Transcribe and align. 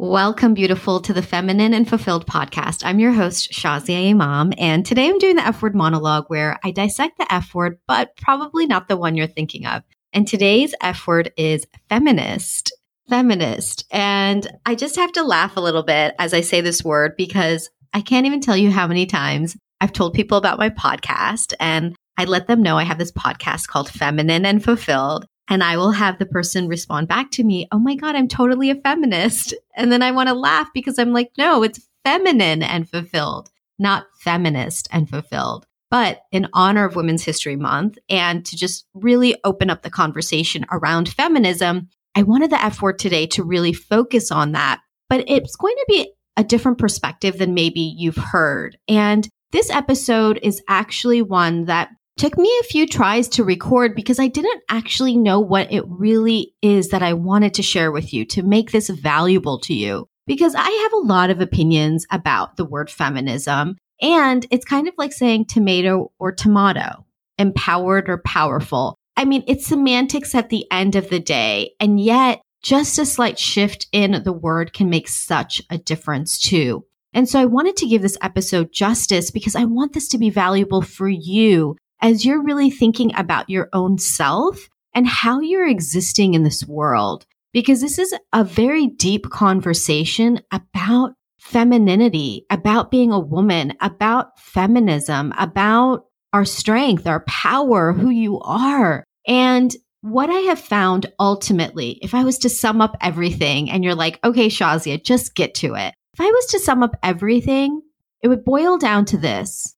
Welcome, 0.00 0.54
beautiful, 0.54 1.00
to 1.00 1.12
the 1.12 1.22
Feminine 1.22 1.74
and 1.74 1.88
Fulfilled 1.88 2.24
podcast. 2.24 2.86
I'm 2.86 3.00
your 3.00 3.10
host, 3.10 3.50
Shazia 3.50 4.10
Imam, 4.10 4.52
and 4.56 4.86
today 4.86 5.08
I'm 5.08 5.18
doing 5.18 5.34
the 5.34 5.44
F 5.44 5.60
word 5.60 5.74
monologue 5.74 6.26
where 6.28 6.56
I 6.62 6.70
dissect 6.70 7.18
the 7.18 7.26
F 7.34 7.52
word, 7.52 7.80
but 7.88 8.16
probably 8.16 8.64
not 8.64 8.86
the 8.86 8.96
one 8.96 9.16
you're 9.16 9.26
thinking 9.26 9.66
of. 9.66 9.82
And 10.12 10.24
today's 10.24 10.72
F 10.80 11.04
word 11.08 11.32
is 11.36 11.66
feminist. 11.88 12.72
Feminist. 13.08 13.86
And 13.90 14.46
I 14.64 14.76
just 14.76 14.94
have 14.94 15.10
to 15.14 15.24
laugh 15.24 15.56
a 15.56 15.60
little 15.60 15.82
bit 15.82 16.14
as 16.20 16.32
I 16.32 16.42
say 16.42 16.60
this 16.60 16.84
word 16.84 17.16
because 17.16 17.68
I 17.92 18.00
can't 18.00 18.26
even 18.26 18.40
tell 18.40 18.56
you 18.56 18.70
how 18.70 18.86
many 18.86 19.04
times 19.04 19.56
I've 19.80 19.92
told 19.92 20.14
people 20.14 20.38
about 20.38 20.60
my 20.60 20.70
podcast 20.70 21.54
and 21.58 21.96
I 22.16 22.26
let 22.26 22.46
them 22.46 22.62
know 22.62 22.78
I 22.78 22.84
have 22.84 22.98
this 22.98 23.10
podcast 23.10 23.66
called 23.66 23.90
Feminine 23.90 24.46
and 24.46 24.62
Fulfilled. 24.62 25.26
And 25.48 25.62
I 25.64 25.76
will 25.76 25.92
have 25.92 26.18
the 26.18 26.26
person 26.26 26.68
respond 26.68 27.08
back 27.08 27.30
to 27.32 27.44
me, 27.44 27.68
Oh 27.72 27.78
my 27.78 27.94
God, 27.94 28.14
I'm 28.14 28.28
totally 28.28 28.70
a 28.70 28.74
feminist. 28.74 29.54
And 29.76 29.92
then 29.92 30.02
I 30.02 30.10
want 30.10 30.28
to 30.28 30.34
laugh 30.34 30.68
because 30.74 30.98
I'm 30.98 31.12
like, 31.12 31.30
No, 31.38 31.62
it's 31.62 31.86
feminine 32.04 32.62
and 32.62 32.88
fulfilled, 32.88 33.50
not 33.78 34.06
feminist 34.20 34.88
and 34.92 35.08
fulfilled. 35.08 35.66
But 35.90 36.20
in 36.32 36.48
honor 36.52 36.84
of 36.84 36.96
Women's 36.96 37.24
History 37.24 37.56
Month 37.56 37.98
and 38.10 38.44
to 38.44 38.56
just 38.56 38.86
really 38.92 39.36
open 39.44 39.70
up 39.70 39.82
the 39.82 39.90
conversation 39.90 40.66
around 40.70 41.08
feminism, 41.08 41.88
I 42.14 42.24
wanted 42.24 42.50
the 42.50 42.62
F 42.62 42.82
word 42.82 42.98
today 42.98 43.26
to 43.28 43.42
really 43.42 43.72
focus 43.72 44.30
on 44.30 44.52
that. 44.52 44.80
But 45.08 45.24
it's 45.28 45.56
going 45.56 45.76
to 45.76 45.86
be 45.88 46.12
a 46.36 46.44
different 46.44 46.78
perspective 46.78 47.38
than 47.38 47.54
maybe 47.54 47.80
you've 47.80 48.16
heard. 48.16 48.76
And 48.86 49.28
this 49.50 49.70
episode 49.70 50.38
is 50.42 50.62
actually 50.68 51.22
one 51.22 51.64
that 51.64 51.88
took 52.18 52.36
me 52.36 52.52
a 52.60 52.64
few 52.64 52.86
tries 52.86 53.28
to 53.28 53.44
record 53.44 53.94
because 53.94 54.18
I 54.18 54.26
didn't 54.26 54.62
actually 54.68 55.16
know 55.16 55.40
what 55.40 55.72
it 55.72 55.84
really 55.86 56.54
is 56.60 56.88
that 56.88 57.02
I 57.02 57.12
wanted 57.12 57.54
to 57.54 57.62
share 57.62 57.92
with 57.92 58.12
you 58.12 58.24
to 58.26 58.42
make 58.42 58.72
this 58.72 58.90
valuable 58.90 59.60
to 59.60 59.74
you. 59.74 60.08
Because 60.26 60.54
I 60.54 60.68
have 60.68 60.92
a 60.92 61.06
lot 61.06 61.30
of 61.30 61.40
opinions 61.40 62.06
about 62.10 62.56
the 62.56 62.64
word 62.64 62.90
feminism, 62.90 63.76
and 64.02 64.46
it's 64.50 64.66
kind 64.66 64.86
of 64.86 64.94
like 64.98 65.12
saying 65.12 65.46
tomato 65.46 66.12
or 66.18 66.32
tomato, 66.32 67.06
empowered 67.38 68.10
or 68.10 68.18
powerful. 68.18 68.96
I 69.16 69.24
mean, 69.24 69.42
it's 69.46 69.66
semantics 69.66 70.34
at 70.34 70.50
the 70.50 70.66
end 70.70 70.96
of 70.96 71.08
the 71.08 71.18
day, 71.18 71.70
and 71.80 71.98
yet 71.98 72.42
just 72.62 72.98
a 72.98 73.06
slight 73.06 73.38
shift 73.38 73.86
in 73.92 74.22
the 74.22 74.32
word 74.32 74.72
can 74.72 74.90
make 74.90 75.08
such 75.08 75.62
a 75.70 75.78
difference 75.78 76.38
too. 76.38 76.84
And 77.14 77.28
so 77.28 77.40
I 77.40 77.46
wanted 77.46 77.76
to 77.76 77.86
give 77.86 78.02
this 78.02 78.18
episode 78.20 78.70
justice 78.72 79.30
because 79.30 79.56
I 79.56 79.64
want 79.64 79.92
this 79.94 80.08
to 80.08 80.18
be 80.18 80.28
valuable 80.28 80.82
for 80.82 81.08
you 81.08 81.76
as 82.00 82.24
you're 82.24 82.42
really 82.42 82.70
thinking 82.70 83.12
about 83.14 83.50
your 83.50 83.68
own 83.72 83.98
self 83.98 84.68
and 84.94 85.06
how 85.06 85.40
you're 85.40 85.66
existing 85.66 86.34
in 86.34 86.42
this 86.42 86.66
world. 86.66 87.26
Because 87.52 87.80
this 87.80 87.98
is 87.98 88.14
a 88.32 88.44
very 88.44 88.86
deep 88.86 89.30
conversation 89.30 90.40
about 90.52 91.14
femininity, 91.38 92.44
about 92.50 92.90
being 92.90 93.10
a 93.10 93.18
woman, 93.18 93.74
about 93.80 94.38
feminism, 94.38 95.32
about 95.38 96.06
our 96.32 96.44
strength, 96.44 97.06
our 97.06 97.24
power, 97.24 97.92
who 97.92 98.10
you 98.10 98.38
are. 98.40 99.04
And 99.26 99.74
what 100.02 100.30
I 100.30 100.40
have 100.40 100.60
found 100.60 101.06
ultimately, 101.18 101.98
if 102.02 102.14
I 102.14 102.24
was 102.24 102.38
to 102.38 102.50
sum 102.50 102.80
up 102.80 102.96
everything 103.00 103.70
and 103.70 103.82
you're 103.82 103.94
like, 103.94 104.20
okay, 104.22 104.48
Shazia, 104.48 105.02
just 105.02 105.34
get 105.34 105.54
to 105.56 105.74
it. 105.74 105.94
If 106.14 106.20
I 106.20 106.26
was 106.26 106.46
to 106.46 106.60
sum 106.60 106.82
up 106.82 106.96
everything, 107.02 107.82
it 108.22 108.28
would 108.28 108.44
boil 108.44 108.78
down 108.78 109.04
to 109.06 109.16
this. 109.16 109.74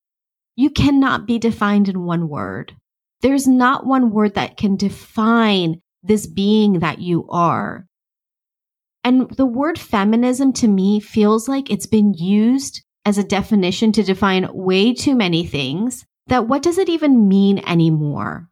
You 0.61 0.69
cannot 0.69 1.27
be 1.27 1.39
defined 1.39 1.89
in 1.89 2.05
one 2.05 2.28
word. 2.28 2.77
There's 3.22 3.48
not 3.48 3.86
one 3.86 4.11
word 4.11 4.34
that 4.34 4.58
can 4.58 4.77
define 4.77 5.80
this 6.03 6.27
being 6.27 6.80
that 6.80 6.98
you 6.98 7.27
are. 7.30 7.86
And 9.03 9.31
the 9.31 9.47
word 9.47 9.78
feminism 9.78 10.53
to 10.53 10.69
me 10.69 11.00
feels 11.00 11.48
like 11.48 11.70
it's 11.70 11.86
been 11.86 12.12
used 12.12 12.83
as 13.06 13.16
a 13.16 13.25
definition 13.25 13.91
to 13.92 14.03
define 14.03 14.50
way 14.53 14.92
too 14.92 15.14
many 15.14 15.47
things 15.47 16.05
that 16.27 16.47
what 16.47 16.62
does 16.62 16.77
it 16.77 16.91
even 16.91 17.27
mean 17.27 17.66
anymore? 17.66 18.50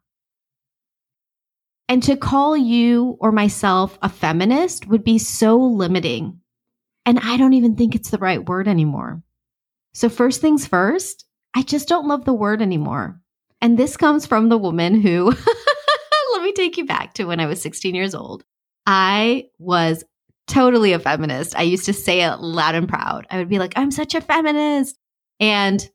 And 1.87 2.01
to 2.01 2.17
call 2.17 2.57
you 2.57 3.17
or 3.19 3.31
myself 3.31 3.99
a 4.01 4.09
feminist 4.09 4.87
would 4.87 5.03
be 5.03 5.19
so 5.19 5.59
limiting. 5.59 6.39
And 7.05 7.19
I 7.19 7.37
don't 7.37 7.53
even 7.53 7.75
think 7.75 7.93
it's 7.93 8.09
the 8.09 8.17
right 8.17 8.43
word 8.43 8.67
anymore. 8.67 9.21
So, 9.93 10.09
first 10.09 10.41
things 10.41 10.65
first, 10.65 11.25
I 11.55 11.63
just 11.63 11.87
don't 11.87 12.07
love 12.07 12.25
the 12.25 12.33
word 12.33 12.61
anymore. 12.61 13.19
And 13.61 13.77
this 13.77 13.97
comes 13.97 14.25
from 14.25 14.49
the 14.49 14.57
woman 14.57 15.01
who, 15.01 15.25
let 16.33 16.43
me 16.43 16.53
take 16.53 16.77
you 16.77 16.85
back 16.85 17.13
to 17.15 17.25
when 17.25 17.39
I 17.39 17.45
was 17.45 17.61
16 17.61 17.95
years 17.95 18.15
old. 18.15 18.43
I 18.85 19.49
was 19.57 20.03
totally 20.47 20.93
a 20.93 20.99
feminist. 20.99 21.55
I 21.57 21.63
used 21.63 21.85
to 21.85 21.93
say 21.93 22.23
it 22.23 22.39
loud 22.39 22.75
and 22.75 22.87
proud. 22.87 23.27
I 23.29 23.37
would 23.37 23.49
be 23.49 23.59
like, 23.59 23.73
I'm 23.75 23.91
such 23.91 24.15
a 24.15 24.21
feminist. 24.21 24.97
And 25.39 25.87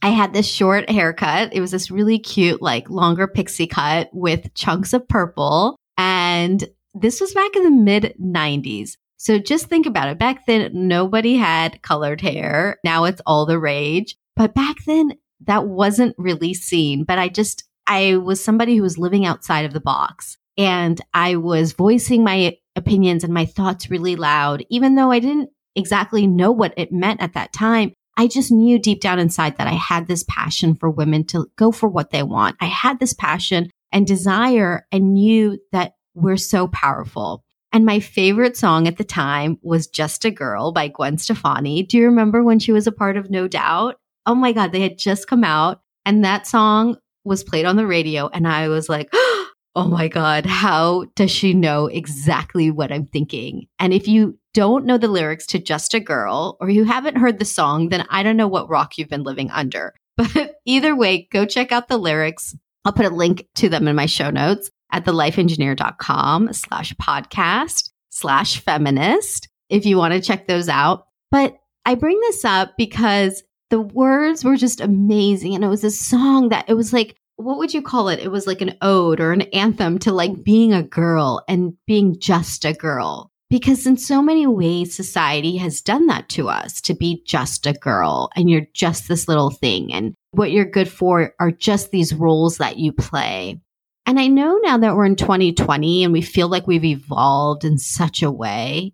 I 0.00 0.10
had 0.10 0.32
this 0.32 0.46
short 0.46 0.88
haircut. 0.88 1.52
It 1.52 1.60
was 1.60 1.72
this 1.72 1.90
really 1.90 2.18
cute, 2.18 2.62
like 2.62 2.88
longer 2.88 3.26
pixie 3.26 3.66
cut 3.66 4.08
with 4.12 4.54
chunks 4.54 4.92
of 4.92 5.06
purple. 5.08 5.76
And 5.96 6.64
this 6.94 7.20
was 7.20 7.34
back 7.34 7.56
in 7.56 7.64
the 7.64 7.70
mid 7.70 8.14
90s. 8.20 8.96
So 9.16 9.38
just 9.38 9.66
think 9.66 9.86
about 9.86 10.08
it. 10.08 10.18
Back 10.18 10.46
then, 10.46 10.70
nobody 10.72 11.36
had 11.36 11.82
colored 11.82 12.20
hair. 12.20 12.78
Now 12.84 13.04
it's 13.04 13.20
all 13.26 13.46
the 13.46 13.58
rage. 13.58 14.16
But 14.38 14.54
back 14.54 14.76
then, 14.86 15.14
that 15.46 15.66
wasn't 15.66 16.14
really 16.16 16.54
seen. 16.54 17.02
But 17.02 17.18
I 17.18 17.28
just, 17.28 17.64
I 17.88 18.16
was 18.16 18.42
somebody 18.42 18.76
who 18.76 18.82
was 18.82 18.96
living 18.96 19.26
outside 19.26 19.64
of 19.64 19.72
the 19.72 19.80
box 19.80 20.38
and 20.56 21.00
I 21.12 21.36
was 21.36 21.72
voicing 21.72 22.22
my 22.22 22.56
opinions 22.76 23.24
and 23.24 23.34
my 23.34 23.46
thoughts 23.46 23.90
really 23.90 24.14
loud, 24.14 24.64
even 24.70 24.94
though 24.94 25.10
I 25.10 25.18
didn't 25.18 25.50
exactly 25.74 26.28
know 26.28 26.52
what 26.52 26.72
it 26.76 26.92
meant 26.92 27.20
at 27.20 27.34
that 27.34 27.52
time. 27.52 27.92
I 28.16 28.28
just 28.28 28.52
knew 28.52 28.78
deep 28.78 29.00
down 29.00 29.18
inside 29.18 29.56
that 29.56 29.66
I 29.66 29.74
had 29.74 30.06
this 30.06 30.24
passion 30.28 30.76
for 30.76 30.88
women 30.88 31.24
to 31.26 31.46
go 31.56 31.72
for 31.72 31.88
what 31.88 32.10
they 32.10 32.22
want. 32.22 32.56
I 32.60 32.66
had 32.66 33.00
this 33.00 33.12
passion 33.12 33.70
and 33.92 34.06
desire 34.06 34.86
and 34.92 35.14
knew 35.14 35.58
that 35.72 35.94
we're 36.14 36.36
so 36.36 36.68
powerful. 36.68 37.44
And 37.72 37.84
my 37.84 37.98
favorite 38.00 38.56
song 38.56 38.86
at 38.86 38.98
the 38.98 39.04
time 39.04 39.58
was 39.62 39.88
Just 39.88 40.24
a 40.24 40.30
Girl 40.30 40.72
by 40.72 40.88
Gwen 40.88 41.18
Stefani. 41.18 41.82
Do 41.82 41.96
you 41.96 42.06
remember 42.06 42.42
when 42.42 42.60
she 42.60 42.72
was 42.72 42.86
a 42.86 42.92
part 42.92 43.16
of 43.16 43.30
No 43.30 43.48
Doubt? 43.48 43.96
Oh 44.28 44.34
my 44.34 44.52
God, 44.52 44.70
they 44.70 44.82
had 44.82 44.98
just 44.98 45.26
come 45.26 45.42
out 45.42 45.80
and 46.04 46.24
that 46.24 46.46
song 46.46 46.98
was 47.24 47.42
played 47.42 47.64
on 47.64 47.76
the 47.76 47.86
radio. 47.86 48.28
And 48.28 48.46
I 48.46 48.68
was 48.68 48.88
like, 48.88 49.08
oh 49.12 49.88
my 49.88 50.06
God, 50.06 50.44
how 50.44 51.06
does 51.16 51.30
she 51.30 51.54
know 51.54 51.86
exactly 51.86 52.70
what 52.70 52.92
I'm 52.92 53.06
thinking? 53.06 53.66
And 53.78 53.92
if 53.92 54.06
you 54.06 54.38
don't 54.52 54.84
know 54.84 54.98
the 54.98 55.08
lyrics 55.08 55.46
to 55.46 55.58
Just 55.58 55.94
a 55.94 56.00
Girl 56.00 56.58
or 56.60 56.68
you 56.68 56.84
haven't 56.84 57.16
heard 57.16 57.38
the 57.38 57.44
song, 57.46 57.88
then 57.88 58.06
I 58.10 58.22
don't 58.22 58.36
know 58.36 58.48
what 58.48 58.68
rock 58.68 58.98
you've 58.98 59.08
been 59.08 59.24
living 59.24 59.50
under. 59.50 59.94
But 60.18 60.56
either 60.64 60.96
way, 60.96 61.28
go 61.30 61.46
check 61.46 61.70
out 61.70 61.86
the 61.86 61.96
lyrics. 61.96 62.56
I'll 62.84 62.92
put 62.92 63.06
a 63.06 63.10
link 63.10 63.46
to 63.54 63.68
them 63.68 63.86
in 63.86 63.94
my 63.94 64.06
show 64.06 64.30
notes 64.30 64.68
at 64.90 65.04
thelifeengineer.com 65.04 66.52
slash 66.52 66.92
podcast 66.94 67.90
slash 68.10 68.58
feminist 68.58 69.48
if 69.70 69.86
you 69.86 69.96
want 69.96 70.14
to 70.14 70.20
check 70.20 70.48
those 70.48 70.68
out. 70.68 71.06
But 71.30 71.56
I 71.86 71.94
bring 71.94 72.18
this 72.20 72.44
up 72.44 72.72
because 72.76 73.44
the 73.70 73.80
words 73.80 74.44
were 74.44 74.56
just 74.56 74.80
amazing. 74.80 75.54
And 75.54 75.64
it 75.64 75.68
was 75.68 75.84
a 75.84 75.90
song 75.90 76.48
that 76.50 76.68
it 76.68 76.74
was 76.74 76.92
like, 76.92 77.16
what 77.36 77.58
would 77.58 77.72
you 77.72 77.82
call 77.82 78.08
it? 78.08 78.20
It 78.20 78.30
was 78.30 78.46
like 78.46 78.60
an 78.60 78.76
ode 78.82 79.20
or 79.20 79.32
an 79.32 79.42
anthem 79.42 79.98
to 80.00 80.12
like 80.12 80.42
being 80.42 80.72
a 80.72 80.82
girl 80.82 81.42
and 81.48 81.74
being 81.86 82.18
just 82.18 82.64
a 82.64 82.72
girl. 82.72 83.30
Because 83.50 83.86
in 83.86 83.96
so 83.96 84.20
many 84.20 84.46
ways, 84.46 84.94
society 84.94 85.56
has 85.56 85.80
done 85.80 86.06
that 86.08 86.28
to 86.30 86.48
us 86.48 86.82
to 86.82 86.94
be 86.94 87.22
just 87.24 87.66
a 87.66 87.72
girl 87.72 88.30
and 88.36 88.50
you're 88.50 88.66
just 88.74 89.08
this 89.08 89.26
little 89.26 89.50
thing. 89.50 89.92
And 89.92 90.14
what 90.32 90.50
you're 90.50 90.66
good 90.66 90.88
for 90.88 91.34
are 91.40 91.50
just 91.50 91.90
these 91.90 92.12
roles 92.12 92.58
that 92.58 92.76
you 92.76 92.92
play. 92.92 93.60
And 94.04 94.18
I 94.18 94.26
know 94.26 94.58
now 94.62 94.78
that 94.78 94.96
we're 94.96 95.06
in 95.06 95.16
2020 95.16 96.04
and 96.04 96.12
we 96.12 96.22
feel 96.22 96.48
like 96.48 96.66
we've 96.66 96.84
evolved 96.84 97.64
in 97.64 97.78
such 97.78 98.22
a 98.22 98.30
way. 98.30 98.92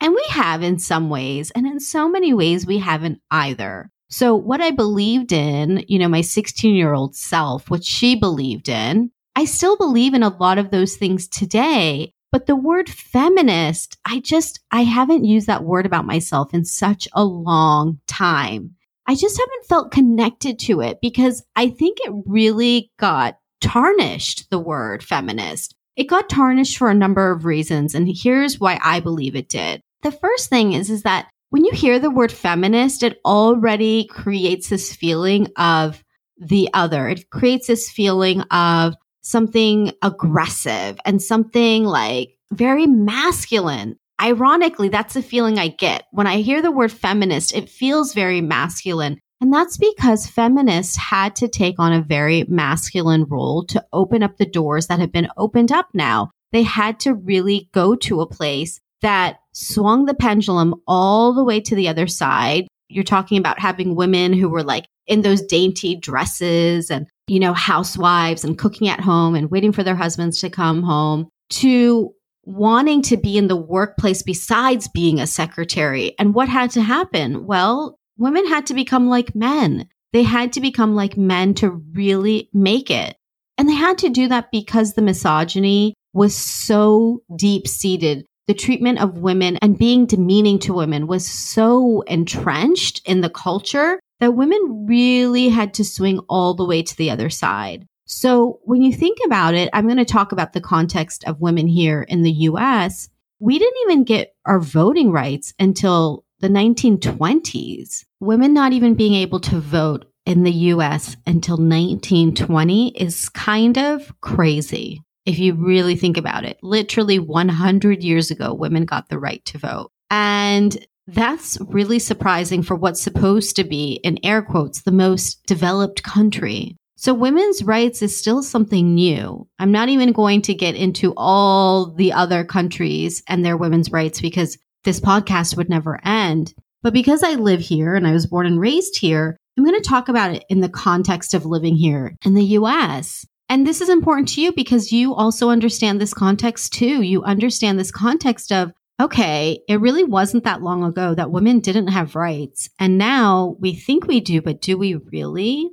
And 0.00 0.14
we 0.14 0.24
have 0.30 0.64
in 0.64 0.80
some 0.80 1.10
ways, 1.10 1.52
and 1.52 1.64
in 1.64 1.78
so 1.78 2.08
many 2.08 2.34
ways, 2.34 2.66
we 2.66 2.78
haven't 2.78 3.20
either. 3.30 3.88
So 4.12 4.34
what 4.34 4.60
I 4.60 4.72
believed 4.72 5.32
in, 5.32 5.86
you 5.88 5.98
know, 5.98 6.06
my 6.06 6.20
16 6.20 6.74
year 6.74 6.92
old 6.92 7.16
self, 7.16 7.70
what 7.70 7.82
she 7.82 8.14
believed 8.14 8.68
in, 8.68 9.10
I 9.34 9.46
still 9.46 9.78
believe 9.78 10.12
in 10.12 10.22
a 10.22 10.36
lot 10.36 10.58
of 10.58 10.70
those 10.70 10.96
things 10.96 11.26
today. 11.26 12.12
But 12.30 12.44
the 12.44 12.54
word 12.54 12.90
feminist, 12.90 13.96
I 14.04 14.20
just, 14.20 14.60
I 14.70 14.82
haven't 14.82 15.24
used 15.24 15.46
that 15.46 15.64
word 15.64 15.86
about 15.86 16.04
myself 16.04 16.52
in 16.52 16.66
such 16.66 17.08
a 17.14 17.24
long 17.24 18.00
time. 18.06 18.76
I 19.06 19.14
just 19.14 19.38
haven't 19.38 19.66
felt 19.66 19.92
connected 19.92 20.58
to 20.60 20.82
it 20.82 20.98
because 21.00 21.42
I 21.56 21.70
think 21.70 21.96
it 22.00 22.12
really 22.26 22.90
got 22.98 23.38
tarnished, 23.62 24.50
the 24.50 24.58
word 24.58 25.02
feminist. 25.02 25.74
It 25.96 26.04
got 26.04 26.28
tarnished 26.28 26.76
for 26.76 26.90
a 26.90 26.94
number 26.94 27.30
of 27.30 27.46
reasons. 27.46 27.94
And 27.94 28.06
here's 28.14 28.60
why 28.60 28.78
I 28.82 29.00
believe 29.00 29.36
it 29.36 29.48
did. 29.48 29.80
The 30.02 30.12
first 30.12 30.50
thing 30.50 30.74
is, 30.74 30.90
is 30.90 31.02
that 31.02 31.28
when 31.52 31.66
you 31.66 31.72
hear 31.72 31.98
the 31.98 32.10
word 32.10 32.32
feminist, 32.32 33.02
it 33.02 33.20
already 33.26 34.06
creates 34.06 34.70
this 34.70 34.96
feeling 34.96 35.48
of 35.58 36.02
the 36.38 36.70
other. 36.72 37.06
It 37.08 37.28
creates 37.28 37.66
this 37.66 37.90
feeling 37.90 38.40
of 38.50 38.94
something 39.20 39.92
aggressive 40.00 40.98
and 41.04 41.20
something 41.20 41.84
like 41.84 42.38
very 42.54 42.86
masculine. 42.86 43.98
ironically, 44.18 44.88
that's 44.88 45.12
the 45.12 45.22
feeling 45.22 45.58
I 45.58 45.68
get. 45.68 46.04
When 46.10 46.26
I 46.26 46.38
hear 46.38 46.62
the 46.62 46.70
word 46.70 46.90
feminist, 46.90 47.54
it 47.54 47.68
feels 47.68 48.14
very 48.14 48.40
masculine. 48.40 49.18
And 49.42 49.52
that's 49.52 49.76
because 49.76 50.26
feminists 50.26 50.96
had 50.96 51.36
to 51.36 51.48
take 51.48 51.78
on 51.78 51.92
a 51.92 52.00
very 52.00 52.44
masculine 52.48 53.24
role 53.24 53.66
to 53.66 53.84
open 53.92 54.22
up 54.22 54.38
the 54.38 54.46
doors 54.46 54.86
that 54.86 55.00
have 55.00 55.12
been 55.12 55.28
opened 55.36 55.70
up 55.70 55.88
now. 55.92 56.30
They 56.50 56.62
had 56.62 56.98
to 57.00 57.12
really 57.12 57.68
go 57.74 57.94
to 57.96 58.22
a 58.22 58.26
place 58.26 58.80
that 59.02 59.36
swung 59.52 60.06
the 60.06 60.14
pendulum 60.14 60.74
all 60.86 61.32
the 61.32 61.44
way 61.44 61.60
to 61.60 61.74
the 61.74 61.88
other 61.88 62.06
side. 62.06 62.66
You're 62.88 63.04
talking 63.04 63.38
about 63.38 63.58
having 63.58 63.94
women 63.94 64.32
who 64.32 64.48
were 64.48 64.62
like 64.62 64.86
in 65.06 65.22
those 65.22 65.42
dainty 65.42 65.96
dresses 65.96 66.90
and, 66.90 67.06
you 67.26 67.40
know, 67.40 67.52
housewives 67.52 68.44
and 68.44 68.58
cooking 68.58 68.88
at 68.88 69.00
home 69.00 69.34
and 69.34 69.50
waiting 69.50 69.72
for 69.72 69.82
their 69.82 69.96
husbands 69.96 70.40
to 70.40 70.50
come 70.50 70.82
home 70.82 71.28
to 71.50 72.12
wanting 72.44 73.02
to 73.02 73.16
be 73.16 73.36
in 73.36 73.48
the 73.48 73.56
workplace 73.56 74.22
besides 74.22 74.88
being 74.88 75.20
a 75.20 75.26
secretary. 75.26 76.14
And 76.18 76.34
what 76.34 76.48
had 76.48 76.70
to 76.72 76.82
happen? 76.82 77.46
Well, 77.46 77.98
women 78.18 78.46
had 78.46 78.66
to 78.66 78.74
become 78.74 79.08
like 79.08 79.34
men. 79.34 79.88
They 80.12 80.22
had 80.22 80.52
to 80.54 80.60
become 80.60 80.94
like 80.94 81.16
men 81.16 81.54
to 81.54 81.70
really 81.70 82.48
make 82.52 82.90
it. 82.90 83.16
And 83.58 83.68
they 83.68 83.74
had 83.74 83.98
to 83.98 84.08
do 84.08 84.28
that 84.28 84.50
because 84.50 84.94
the 84.94 85.02
misogyny 85.02 85.94
was 86.12 86.36
so 86.36 87.22
deep 87.36 87.66
seated. 87.66 88.26
The 88.52 88.58
treatment 88.58 89.00
of 89.00 89.16
women 89.16 89.56
and 89.62 89.78
being 89.78 90.04
demeaning 90.04 90.58
to 90.58 90.74
women 90.74 91.06
was 91.06 91.26
so 91.26 92.02
entrenched 92.02 93.00
in 93.06 93.22
the 93.22 93.30
culture 93.30 93.98
that 94.20 94.34
women 94.34 94.84
really 94.86 95.48
had 95.48 95.72
to 95.72 95.84
swing 95.86 96.18
all 96.28 96.52
the 96.52 96.66
way 96.66 96.82
to 96.82 96.96
the 96.98 97.10
other 97.10 97.30
side. 97.30 97.86
So 98.04 98.60
when 98.64 98.82
you 98.82 98.92
think 98.92 99.16
about 99.24 99.54
it, 99.54 99.70
I'm 99.72 99.86
going 99.86 99.96
to 99.96 100.04
talk 100.04 100.32
about 100.32 100.52
the 100.52 100.60
context 100.60 101.24
of 101.24 101.40
women 101.40 101.66
here 101.66 102.02
in 102.02 102.24
the 102.24 102.30
US. 102.50 103.08
We 103.40 103.58
didn't 103.58 103.80
even 103.84 104.04
get 104.04 104.34
our 104.44 104.60
voting 104.60 105.12
rights 105.12 105.54
until 105.58 106.26
the 106.40 106.48
1920s. 106.48 108.04
Women 108.20 108.52
not 108.52 108.74
even 108.74 108.96
being 108.96 109.14
able 109.14 109.40
to 109.40 109.60
vote 109.60 110.04
in 110.26 110.42
the 110.42 110.52
US 110.52 111.16
until 111.26 111.56
1920 111.56 112.98
is 112.98 113.30
kind 113.30 113.78
of 113.78 114.12
crazy. 114.20 115.00
If 115.24 115.38
you 115.38 115.54
really 115.54 115.96
think 115.96 116.16
about 116.16 116.44
it, 116.44 116.58
literally 116.62 117.18
100 117.18 118.02
years 118.02 118.30
ago, 118.30 118.52
women 118.52 118.84
got 118.84 119.08
the 119.08 119.18
right 119.18 119.44
to 119.46 119.58
vote. 119.58 119.90
And 120.10 120.84
that's 121.06 121.58
really 121.68 121.98
surprising 121.98 122.62
for 122.62 122.74
what's 122.74 123.00
supposed 123.00 123.56
to 123.56 123.64
be, 123.64 124.00
in 124.04 124.24
air 124.24 124.42
quotes, 124.42 124.82
the 124.82 124.92
most 124.92 125.44
developed 125.46 126.02
country. 126.02 126.76
So 126.96 127.14
women's 127.14 127.64
rights 127.64 128.02
is 128.02 128.16
still 128.16 128.42
something 128.42 128.94
new. 128.94 129.48
I'm 129.58 129.72
not 129.72 129.88
even 129.88 130.12
going 130.12 130.42
to 130.42 130.54
get 130.54 130.76
into 130.76 131.12
all 131.16 131.86
the 131.86 132.12
other 132.12 132.44
countries 132.44 133.22
and 133.28 133.44
their 133.44 133.56
women's 133.56 133.90
rights 133.90 134.20
because 134.20 134.56
this 134.84 135.00
podcast 135.00 135.56
would 135.56 135.68
never 135.68 136.00
end. 136.04 136.54
But 136.82 136.92
because 136.92 137.22
I 137.22 137.34
live 137.34 137.60
here 137.60 137.94
and 137.94 138.06
I 138.06 138.12
was 138.12 138.26
born 138.26 138.46
and 138.46 138.60
raised 138.60 138.98
here, 138.98 139.36
I'm 139.56 139.64
going 139.64 139.80
to 139.80 139.88
talk 139.88 140.08
about 140.08 140.34
it 140.34 140.44
in 140.48 140.60
the 140.60 140.68
context 140.68 141.34
of 141.34 141.44
living 141.44 141.76
here 141.76 142.16
in 142.24 142.34
the 142.34 142.44
US. 142.44 143.26
And 143.52 143.66
this 143.66 143.82
is 143.82 143.90
important 143.90 144.28
to 144.28 144.40
you 144.40 144.50
because 144.50 144.92
you 144.92 145.14
also 145.14 145.50
understand 145.50 146.00
this 146.00 146.14
context 146.14 146.72
too. 146.72 147.02
You 147.02 147.22
understand 147.22 147.78
this 147.78 147.90
context 147.90 148.50
of, 148.50 148.72
okay, 148.98 149.60
it 149.68 149.78
really 149.78 150.04
wasn't 150.04 150.44
that 150.44 150.62
long 150.62 150.82
ago 150.82 151.14
that 151.14 151.30
women 151.30 151.60
didn't 151.60 151.88
have 151.88 152.16
rights. 152.16 152.70
And 152.78 152.96
now 152.96 153.56
we 153.60 153.74
think 153.74 154.06
we 154.06 154.20
do, 154.20 154.40
but 154.40 154.62
do 154.62 154.78
we 154.78 154.94
really? 154.94 155.68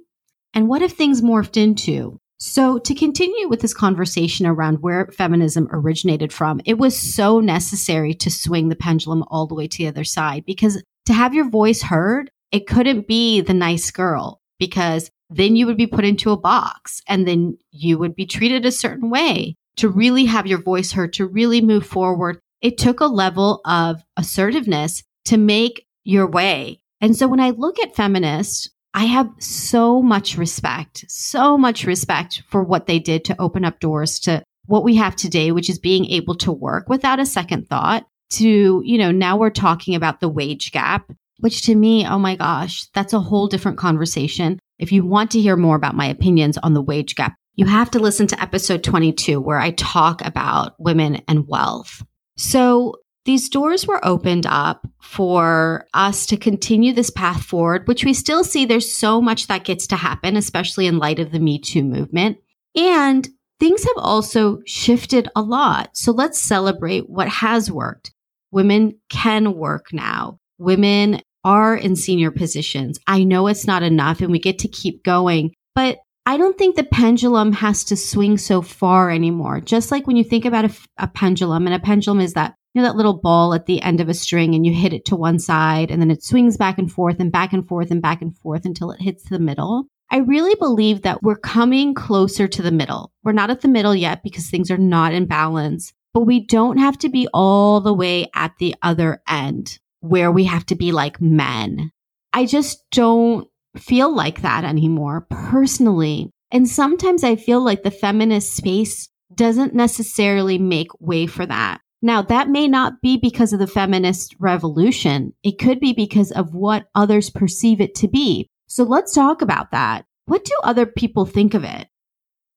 And 0.53 0.67
what 0.67 0.81
if 0.81 0.91
things 0.91 1.21
morphed 1.21 1.55
into? 1.55 2.19
So, 2.37 2.79
to 2.79 2.93
continue 2.93 3.47
with 3.47 3.61
this 3.61 3.73
conversation 3.73 4.45
around 4.45 4.81
where 4.81 5.07
feminism 5.13 5.69
originated 5.71 6.33
from, 6.33 6.59
it 6.65 6.77
was 6.77 6.97
so 6.97 7.39
necessary 7.39 8.13
to 8.15 8.29
swing 8.29 8.67
the 8.67 8.75
pendulum 8.75 9.23
all 9.29 9.47
the 9.47 9.55
way 9.55 9.69
to 9.69 9.77
the 9.77 9.87
other 9.87 10.03
side 10.03 10.43
because 10.45 10.83
to 11.05 11.13
have 11.13 11.33
your 11.33 11.49
voice 11.49 11.81
heard, 11.81 12.29
it 12.51 12.67
couldn't 12.67 13.07
be 13.07 13.39
the 13.39 13.53
nice 13.53 13.89
girl 13.89 14.41
because 14.59 15.09
then 15.29 15.55
you 15.55 15.65
would 15.65 15.77
be 15.77 15.87
put 15.87 16.05
into 16.05 16.31
a 16.31 16.37
box 16.37 17.01
and 17.07 17.27
then 17.27 17.57
you 17.71 17.97
would 17.97 18.15
be 18.15 18.25
treated 18.25 18.65
a 18.65 18.71
certain 18.71 19.09
way. 19.09 19.55
To 19.77 19.87
really 19.87 20.25
have 20.25 20.47
your 20.47 20.61
voice 20.61 20.91
heard, 20.91 21.13
to 21.13 21.25
really 21.25 21.61
move 21.61 21.85
forward, 21.85 22.39
it 22.61 22.77
took 22.77 22.99
a 22.99 23.05
level 23.05 23.61
of 23.65 24.03
assertiveness 24.17 25.03
to 25.25 25.37
make 25.37 25.85
your 26.03 26.27
way. 26.27 26.81
And 26.99 27.15
so 27.15 27.27
when 27.27 27.39
I 27.39 27.51
look 27.51 27.79
at 27.79 27.95
feminists, 27.95 28.69
I 28.93 29.05
have 29.05 29.29
so 29.39 30.01
much 30.01 30.37
respect, 30.37 31.05
so 31.07 31.57
much 31.57 31.85
respect 31.85 32.43
for 32.49 32.63
what 32.63 32.87
they 32.87 32.99
did 32.99 33.23
to 33.25 33.39
open 33.39 33.63
up 33.63 33.79
doors 33.79 34.19
to 34.21 34.43
what 34.65 34.83
we 34.83 34.95
have 34.95 35.15
today, 35.15 35.51
which 35.51 35.69
is 35.69 35.79
being 35.79 36.05
able 36.07 36.35
to 36.35 36.51
work 36.51 36.89
without 36.89 37.19
a 37.19 37.25
second 37.25 37.69
thought. 37.69 38.05
To, 38.31 38.83
you 38.85 38.97
know, 38.97 39.11
now 39.11 39.37
we're 39.37 39.49
talking 39.49 39.95
about 39.95 40.19
the 40.19 40.29
wage 40.29 40.71
gap, 40.71 41.11
which 41.39 41.63
to 41.63 41.73
me, 41.73 42.05
oh 42.05 42.19
my 42.19 42.35
gosh, 42.35 42.85
that's 42.93 43.13
a 43.13 43.19
whole 43.19 43.47
different 43.47 43.77
conversation. 43.77 44.59
If 44.79 44.91
you 44.93 45.05
want 45.05 45.31
to 45.31 45.41
hear 45.41 45.57
more 45.57 45.75
about 45.75 45.95
my 45.95 46.07
opinions 46.07 46.57
on 46.57 46.73
the 46.73 46.81
wage 46.81 47.15
gap, 47.15 47.35
you 47.55 47.65
have 47.65 47.91
to 47.91 47.99
listen 47.99 48.25
to 48.27 48.41
episode 48.41 48.83
22, 48.83 49.41
where 49.41 49.59
I 49.59 49.71
talk 49.71 50.25
about 50.25 50.75
women 50.79 51.21
and 51.27 51.47
wealth. 51.47 52.01
So 52.37 52.95
these 53.25 53.49
doors 53.49 53.85
were 53.85 54.03
opened 54.05 54.45
up 54.45 54.87
for 55.01 55.85
us 55.93 56.25
to 56.27 56.37
continue 56.37 56.93
this 56.93 57.09
path 57.09 57.43
forward, 57.43 57.87
which 57.87 58.05
we 58.05 58.13
still 58.13 58.45
see 58.45 58.65
there's 58.65 58.95
so 58.95 59.21
much 59.21 59.47
that 59.47 59.65
gets 59.65 59.85
to 59.87 59.97
happen, 59.97 60.37
especially 60.37 60.87
in 60.87 60.97
light 60.97 61.19
of 61.19 61.31
the 61.31 61.39
Me 61.39 61.59
Too 61.59 61.83
movement. 61.83 62.37
And 62.75 63.27
things 63.59 63.83
have 63.83 63.97
also 63.97 64.59
shifted 64.65 65.27
a 65.35 65.41
lot. 65.41 65.89
So 65.97 66.13
let's 66.13 66.39
celebrate 66.39 67.09
what 67.09 67.27
has 67.27 67.69
worked. 67.69 68.13
Women 68.51 68.97
can 69.09 69.53
work 69.53 69.87
now. 69.91 70.39
Women 70.57 71.21
are 71.43 71.75
in 71.75 71.95
senior 71.95 72.31
positions. 72.31 72.99
I 73.07 73.23
know 73.23 73.47
it's 73.47 73.67
not 73.67 73.83
enough 73.83 74.21
and 74.21 74.31
we 74.31 74.39
get 74.39 74.59
to 74.59 74.67
keep 74.67 75.03
going, 75.03 75.53
but 75.75 75.99
I 76.25 76.37
don't 76.37 76.57
think 76.57 76.75
the 76.75 76.83
pendulum 76.83 77.53
has 77.53 77.83
to 77.85 77.97
swing 77.97 78.37
so 78.37 78.61
far 78.61 79.09
anymore. 79.09 79.61
Just 79.61 79.91
like 79.91 80.05
when 80.05 80.15
you 80.15 80.23
think 80.23 80.45
about 80.45 80.65
a, 80.65 80.71
a 80.97 81.07
pendulum, 81.07 81.65
and 81.65 81.75
a 81.75 81.79
pendulum 81.79 82.19
is 82.19 82.33
that 82.33 82.55
you 82.73 82.81
know, 82.81 82.87
that 82.87 82.97
little 82.97 83.19
ball 83.19 83.53
at 83.55 83.65
the 83.65 83.81
end 83.81 83.99
of 83.99 84.09
a 84.09 84.13
string 84.13 84.53
and 84.53 84.63
you 84.63 84.71
hit 84.73 84.93
it 84.93 85.05
to 85.05 85.15
one 85.15 85.39
side 85.39 85.89
and 85.89 85.99
then 85.99 86.11
it 86.11 86.23
swings 86.23 86.55
back 86.55 86.77
and 86.77 86.91
forth 86.91 87.19
and 87.19 87.31
back 87.31 87.51
and 87.51 87.67
forth 87.67 87.89
and 87.89 88.01
back 88.01 88.21
and 88.21 88.37
forth 88.37 88.63
until 88.65 88.91
it 88.91 89.01
hits 89.01 89.23
the 89.23 89.39
middle. 89.39 89.85
I 90.11 90.17
really 90.17 90.55
believe 90.55 91.01
that 91.01 91.23
we're 91.23 91.35
coming 91.35 91.93
closer 91.93 92.47
to 92.47 92.61
the 92.61 92.71
middle. 92.71 93.11
We're 93.23 93.31
not 93.31 93.49
at 93.49 93.61
the 93.61 93.67
middle 93.67 93.95
yet 93.95 94.21
because 94.23 94.49
things 94.49 94.69
are 94.69 94.77
not 94.77 95.13
in 95.13 95.25
balance, 95.25 95.93
but 96.13 96.21
we 96.21 96.45
don't 96.45 96.77
have 96.77 96.97
to 96.99 97.09
be 97.09 97.27
all 97.33 97.81
the 97.81 97.93
way 97.93 98.29
at 98.35 98.53
the 98.59 98.75
other 98.83 99.21
end 99.27 99.79
where 100.01 100.31
we 100.31 100.45
have 100.45 100.65
to 100.67 100.75
be 100.75 100.91
like 100.91 101.21
men. 101.21 101.91
I 102.33 102.45
just 102.45 102.83
don't 102.91 103.47
feel 103.77 104.13
like 104.13 104.41
that 104.41 104.63
anymore 104.63 105.27
personally. 105.29 106.31
And 106.51 106.67
sometimes 106.67 107.23
I 107.23 107.35
feel 107.35 107.63
like 107.63 107.83
the 107.83 107.91
feminist 107.91 108.55
space 108.55 109.09
doesn't 109.33 109.75
necessarily 109.75 110.57
make 110.57 110.87
way 110.99 111.27
for 111.27 111.45
that. 111.45 111.81
Now, 112.01 112.21
that 112.23 112.49
may 112.49 112.67
not 112.67 113.01
be 113.01 113.17
because 113.17 113.51
of 113.51 113.59
the 113.59 113.67
feminist 113.67 114.35
revolution. 114.39 115.33
It 115.43 115.59
could 115.59 115.79
be 115.79 115.93
because 115.93 116.31
of 116.31 116.55
what 116.55 116.87
others 116.95 117.29
perceive 117.29 117.81
it 117.81 117.93
to 117.95 118.07
be. 118.07 118.49
So 118.67 118.83
let's 118.83 119.13
talk 119.13 119.41
about 119.41 119.71
that. 119.71 120.05
What 120.25 120.45
do 120.45 120.53
other 120.63 120.85
people 120.85 121.25
think 121.25 121.53
of 121.53 121.63
it? 121.63 121.87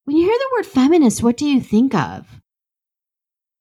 When 0.05 0.17
you 0.17 0.25
hear 0.25 0.39
the 0.39 0.51
word 0.57 0.67
feminist, 0.67 1.23
what 1.23 1.37
do 1.37 1.47
you 1.47 1.61
think 1.61 1.95
of? 1.95 2.41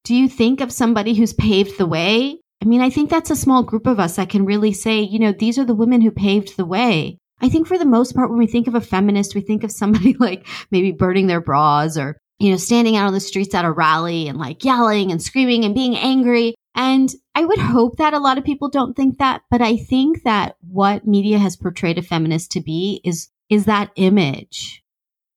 Do 0.03 0.15
you 0.15 0.27
think 0.27 0.61
of 0.61 0.71
somebody 0.71 1.13
who's 1.13 1.33
paved 1.33 1.77
the 1.77 1.85
way? 1.85 2.39
I 2.61 2.65
mean, 2.65 2.81
I 2.81 2.89
think 2.89 3.09
that's 3.09 3.31
a 3.31 3.35
small 3.35 3.63
group 3.63 3.87
of 3.87 3.99
us 3.99 4.17
that 4.17 4.29
can 4.29 4.45
really 4.45 4.73
say, 4.73 5.01
you 5.01 5.19
know, 5.19 5.31
these 5.31 5.57
are 5.57 5.65
the 5.65 5.73
women 5.73 6.01
who 6.01 6.11
paved 6.11 6.57
the 6.57 6.65
way. 6.65 7.17
I 7.41 7.49
think 7.49 7.67
for 7.67 7.77
the 7.77 7.85
most 7.85 8.15
part, 8.15 8.29
when 8.29 8.37
we 8.37 8.45
think 8.45 8.67
of 8.67 8.75
a 8.75 8.81
feminist, 8.81 9.33
we 9.33 9.41
think 9.41 9.63
of 9.63 9.71
somebody 9.71 10.13
like 10.19 10.47
maybe 10.69 10.91
burning 10.91 11.27
their 11.27 11.41
bras 11.41 11.97
or 11.97 12.17
you 12.41 12.49
know, 12.49 12.57
standing 12.57 12.95
out 12.95 13.05
on 13.05 13.13
the 13.13 13.19
streets 13.19 13.53
at 13.53 13.65
a 13.65 13.71
rally 13.71 14.27
and 14.27 14.37
like 14.39 14.65
yelling 14.65 15.11
and 15.11 15.21
screaming 15.21 15.63
and 15.63 15.75
being 15.75 15.95
angry. 15.95 16.55
And 16.73 17.07
I 17.35 17.45
would 17.45 17.59
hope 17.59 17.97
that 17.97 18.15
a 18.15 18.19
lot 18.19 18.39
of 18.39 18.43
people 18.43 18.69
don't 18.69 18.95
think 18.95 19.19
that, 19.19 19.43
but 19.51 19.61
I 19.61 19.77
think 19.77 20.23
that 20.23 20.55
what 20.61 21.05
media 21.05 21.37
has 21.37 21.55
portrayed 21.55 21.99
a 21.99 22.01
feminist 22.01 22.51
to 22.53 22.61
be 22.61 22.99
is, 23.03 23.29
is 23.49 23.65
that 23.65 23.91
image. 23.95 24.83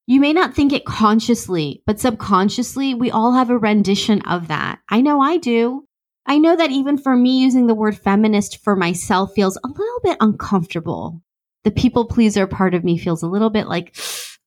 You 0.07 0.19
may 0.19 0.33
not 0.33 0.55
think 0.55 0.73
it 0.73 0.85
consciously, 0.85 1.83
but 1.85 1.99
subconsciously, 1.99 2.95
we 2.95 3.11
all 3.11 3.33
have 3.33 3.51
a 3.51 3.57
rendition 3.57 4.21
of 4.23 4.47
that. 4.47 4.79
I 4.89 5.01
know 5.01 5.21
I 5.21 5.37
do. 5.37 5.84
I 6.25 6.37
know 6.37 6.55
that 6.55 6.71
even 6.71 6.97
for 6.97 7.15
me, 7.15 7.39
using 7.39 7.67
the 7.67 7.75
word 7.75 7.97
feminist 7.97 8.63
for 8.63 8.75
myself 8.75 9.33
feels 9.33 9.57
a 9.57 9.67
little 9.67 9.99
bit 10.03 10.17
uncomfortable. 10.19 11.21
The 11.63 11.71
people 11.71 12.05
pleaser 12.05 12.47
part 12.47 12.73
of 12.73 12.83
me 12.83 12.97
feels 12.97 13.23
a 13.23 13.27
little 13.27 13.49
bit 13.49 13.67
like, 13.67 13.95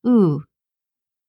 ooh, 0.07 0.43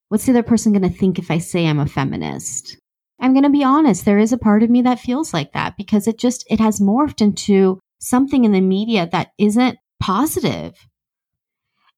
What's 0.10 0.26
the 0.26 0.32
other 0.32 0.44
person 0.44 0.74
going 0.74 0.92
to 0.92 0.98
think 0.98 1.20
if 1.20 1.30
I 1.30 1.38
say 1.38 1.68
I'm 1.68 1.80
a 1.80 1.86
feminist? 1.86 2.78
I'm 3.22 3.34
going 3.34 3.44
to 3.44 3.50
be 3.50 3.64
honest. 3.64 4.06
There 4.06 4.18
is 4.18 4.34
a 4.34 4.40
part 4.40 4.64
of 4.64 4.70
me 4.70 4.82
that 4.82 5.00
feels 5.00 5.34
like 5.34 5.54
that 5.54 5.78
because 5.78 6.08
it 6.08 6.18
just, 6.18 6.46
it 6.50 6.60
has 6.60 6.80
morphed 6.80 7.22
into 7.22 7.80
something 8.00 8.44
in 8.44 8.52
the 8.52 8.62
media 8.62 9.08
that 9.12 9.30
isn't 9.38 9.78
positive. 10.00 10.74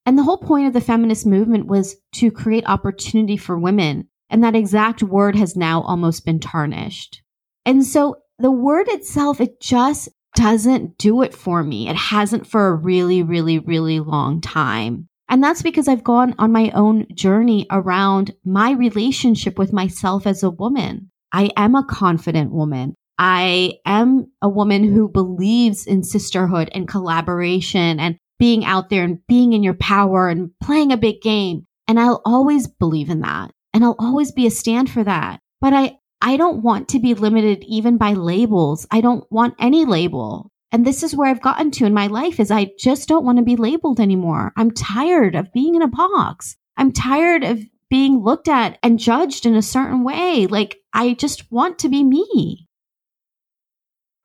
And 0.06 0.18
the 0.18 0.24
whole 0.24 0.38
point 0.38 0.68
of 0.68 0.74
the 0.74 0.82
feminist 0.82 1.26
movement 1.26 1.68
was 1.68 1.96
to 2.16 2.32
create 2.32 2.66
opportunity 2.68 3.38
for 3.38 3.58
women. 3.58 4.10
And 4.30 4.44
that 4.44 4.56
exact 4.56 5.04
word 5.04 5.36
has 5.38 5.56
now 5.56 5.82
almost 5.82 6.26
been 6.26 6.40
tarnished. 6.40 7.22
And 7.66 7.86
so 7.86 8.18
the 8.42 8.52
word 8.52 8.88
itself, 8.90 9.40
it 9.40 9.60
just 9.62 10.10
doesn't 10.36 10.98
do 10.98 11.22
it 11.22 11.34
for 11.34 11.64
me. 11.64 11.90
It 11.90 11.96
hasn't 11.96 12.48
for 12.48 12.68
a 12.68 12.76
really, 12.76 13.24
really, 13.24 13.60
really 13.60 14.00
long 14.00 14.42
time. 14.42 15.08
And 15.30 15.44
that's 15.44 15.62
because 15.62 15.88
I've 15.88 16.04
gone 16.04 16.36
on 16.40 16.52
my 16.52 16.72
own 16.72 17.08
journey 17.14 17.66
around 17.72 18.34
my 18.44 18.72
relationship 18.72 19.58
with 19.58 19.72
myself 19.72 20.28
as 20.28 20.44
a 20.44 20.50
woman. 20.50 21.10
I 21.32 21.52
am 21.56 21.76
a 21.76 21.86
confident 21.86 22.52
woman. 22.52 22.96
I 23.18 23.76
am 23.86 24.32
a 24.42 24.50
woman 24.50 24.84
who 24.84 25.08
believes 25.08 25.86
in 25.86 26.04
sisterhood 26.04 26.70
and 26.74 26.88
collaboration 26.88 28.00
and 28.00 28.18
being 28.40 28.66
out 28.66 28.90
there 28.90 29.04
and 29.04 29.26
being 29.28 29.54
in 29.54 29.64
your 29.64 29.76
power 29.76 30.28
and 30.28 30.50
playing 30.62 30.92
a 30.92 30.98
big 30.98 31.22
game. 31.22 31.66
And 31.88 32.00
I'll 32.00 32.22
always 32.26 32.68
believe 32.68 33.10
in 33.10 33.22
that. 33.22 33.52
And 33.74 33.86
I'll 33.86 33.96
always 34.00 34.32
be 34.32 34.48
a 34.48 34.52
stand 34.52 34.90
for 34.90 35.04
that. 35.04 35.40
But 35.62 35.74
I, 35.74 35.98
I 36.22 36.38
don't 36.38 36.62
want 36.62 36.90
to 36.90 37.00
be 37.00 37.14
limited 37.16 37.64
even 37.68 37.98
by 37.98 38.14
labels. 38.14 38.86
I 38.92 39.02
don't 39.02 39.30
want 39.32 39.56
any 39.60 39.86
label. 39.86 40.52
And 40.72 40.86
this 40.86 41.04
is 41.04 41.16
where 41.16 41.28
I've 41.28 41.42
gotten 41.42 41.72
to 41.72 41.86
in 41.86 41.94
my 41.94 42.08
life 42.08 42.40
is 42.40 42.52
I 42.52 42.72
just 42.80 43.08
don't 43.08 43.26
want 43.26 43.40
to 43.40 43.44
be 43.44 43.56
labeled 43.56 44.00
anymore. 44.00 44.54
I'm 44.56 44.72
tired 44.72 45.36
of 45.36 45.52
being 45.52 45.76
in 45.76 45.82
a 45.82 45.88
box. 45.88 46.56
I'm 46.78 46.92
tired 46.92 47.44
of 47.44 47.60
being 47.90 48.20
looked 48.24 48.48
at 48.48 48.78
and 48.82 49.00
judged 49.00 49.46
in 49.46 49.56
a 49.56 49.62
certain 49.62 50.04
way. 50.04 50.48
Like 50.48 50.78
I 50.94 51.14
just 51.14 51.52
want 51.52 51.80
to 51.80 51.90
be 51.90 52.04
me. 52.04 52.68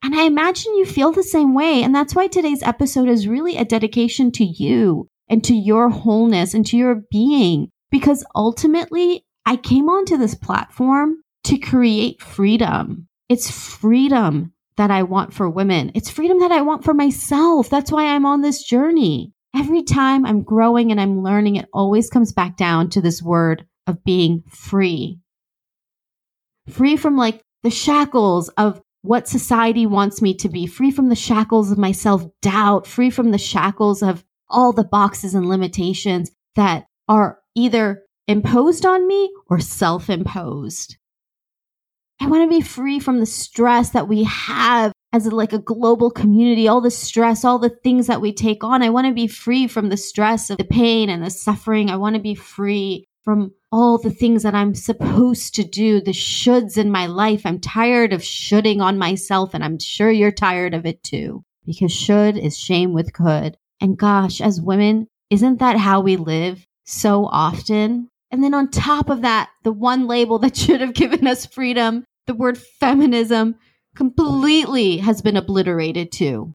And 0.03 0.15
I 0.15 0.25
imagine 0.25 0.76
you 0.76 0.87
feel 0.87 1.11
the 1.11 1.25
same 1.25 1.53
way. 1.53 1.83
And 1.83 1.93
that's 1.93 2.15
why 2.15 2.29
today's 2.29 2.62
episode 2.62 3.09
is 3.09 3.26
really 3.26 3.57
a 3.57 3.65
dedication 3.65 4.31
to 4.33 4.45
you 4.45 5.09
and 5.29 5.43
to 5.45 5.55
your 5.55 5.88
wholeness 5.88 6.55
and 6.55 6.65
to 6.67 6.76
your 6.76 7.03
being. 7.11 7.71
Because 7.91 8.25
ultimately, 8.35 9.25
I 9.45 9.57
came 9.57 9.88
onto 9.88 10.17
this 10.17 10.35
platform 10.35 11.23
to 11.47 11.59
create 11.59 12.21
freedom. 12.21 13.07
It's 13.29 13.50
freedom 13.50 14.53
that 14.76 14.91
I 14.91 15.05
want 15.05 15.33
for 15.33 15.49
women. 15.49 15.93
It's 15.95 16.11
freedom 16.11 16.41
that 16.41 16.53
I 16.53 16.62
want 16.62 16.85
for 16.85 16.93
myself. 16.93 17.71
That's 17.71 17.91
why 17.91 18.07
I'm 18.07 18.26
on 18.26 18.43
this 18.43 18.62
journey. 18.62 19.33
Every 19.55 19.83
time 19.83 20.26
I'm 20.26 20.43
growing 20.43 20.91
and 20.91 21.00
I'm 21.00 21.23
learning, 21.23 21.57
it 21.57 21.69
always 21.73 22.11
comes 22.11 22.33
back 22.33 22.57
down 22.57 22.91
to 22.91 23.00
this 23.00 23.23
word 23.23 23.65
of 23.87 24.03
being 24.05 24.43
free. 24.49 25.21
Free 26.69 26.97
from 26.97 27.17
like 27.17 27.43
the 27.62 27.71
shackles 27.71 28.49
of 28.50 28.83
what 29.03 29.29
society 29.29 29.87
wants 29.87 30.21
me 30.21 30.35
to 30.35 30.49
be, 30.49 30.67
free 30.67 30.91
from 30.91 31.09
the 31.09 31.15
shackles 31.15 31.71
of 31.71 31.79
my 31.79 31.93
self 31.93 32.25
doubt, 32.43 32.88
free 32.88 33.09
from 33.09 33.31
the 33.31 33.38
shackles 33.38 34.03
of 34.03 34.25
all 34.49 34.73
the 34.73 34.85
boxes 34.85 35.35
and 35.35 35.49
limitations 35.49 36.33
that 36.57 36.87
are 37.09 37.38
either 37.55 38.03
imposed 38.26 38.85
on 38.85 39.07
me 39.07 39.31
or 39.49 39.61
self 39.61 40.11
imposed. 40.11 40.97
I 42.20 42.28
want 42.28 42.50
to 42.50 42.56
be 42.56 42.62
free 42.62 42.99
from 42.99 43.20
the 43.20 43.26
stress 43.26 43.90
that 43.90 44.08
we 44.08 44.25
have 44.25 44.92
as 45.12 45.26
a, 45.26 45.30
like 45.30 45.52
a 45.52 45.58
global 45.58 46.11
community, 46.11 46.66
all 46.66 46.80
the 46.80 46.90
stress, 46.90 47.44
all 47.44 47.58
the 47.58 47.76
things 47.85 48.06
that 48.06 48.20
we 48.20 48.32
take 48.32 48.64
on. 48.64 48.82
I 48.82 48.90
want 48.90 49.06
to 49.06 49.12
be 49.12 49.26
free 49.26 49.66
from 49.66 49.88
the 49.88 49.96
stress 49.96 50.50
of 50.50 50.58
the 50.58 50.64
pain 50.64 51.11
and 51.11 51.23
the 51.23 51.30
suffering. 51.30 51.90
I 51.90 51.96
want 51.96 52.16
to 52.16 52.23
be 52.23 52.35
free 52.35 53.06
from 53.23 53.52
all 53.73 53.99
the 53.99 54.11
things 54.11 54.44
that 54.44 54.54
I'm 54.54 54.75
supposed 54.75 55.54
to 55.56 55.64
do, 55.64 56.00
the 56.00 56.12
shoulds 56.12 56.78
in 56.78 56.90
my 56.90 57.06
life. 57.06 57.42
I'm 57.44 57.61
tired 57.61 58.12
of 58.12 58.25
shoulding 58.25 58.80
on 58.80 58.99
myself, 58.99 59.52
and 59.52 59.64
I'm 59.64 59.78
sure 59.78 60.11
you're 60.11 60.32
tired 60.32 60.75
of 60.75 60.87
it 60.87 61.02
too, 61.02 61.44
because 61.66 61.92
should 61.92 62.38
is 62.38 62.56
shame 62.56 62.92
with 62.92 63.12
could. 63.12 63.56
And 63.80 63.99
gosh, 63.99 64.40
as 64.40 64.61
women, 64.61 65.08
isn't 65.28 65.58
that 65.58 65.76
how 65.76 66.00
we 66.00 66.16
live 66.16 66.64
so 66.85 67.26
often? 67.26 68.08
And 68.30 68.42
then 68.42 68.54
on 68.54 68.71
top 68.71 69.09
of 69.09 69.23
that, 69.23 69.50
the 69.62 69.73
one 69.73 70.06
label 70.06 70.38
that 70.40 70.56
should 70.56 70.80
have 70.80 70.95
given 70.95 71.26
us 71.26 71.47
freedom, 71.47 72.04
the 72.26 72.35
word 72.35 72.59
feminism, 72.59 73.56
completely 73.95 74.99
has 74.99 75.23
been 75.23 75.37
obliterated 75.37 76.12
too. 76.12 76.52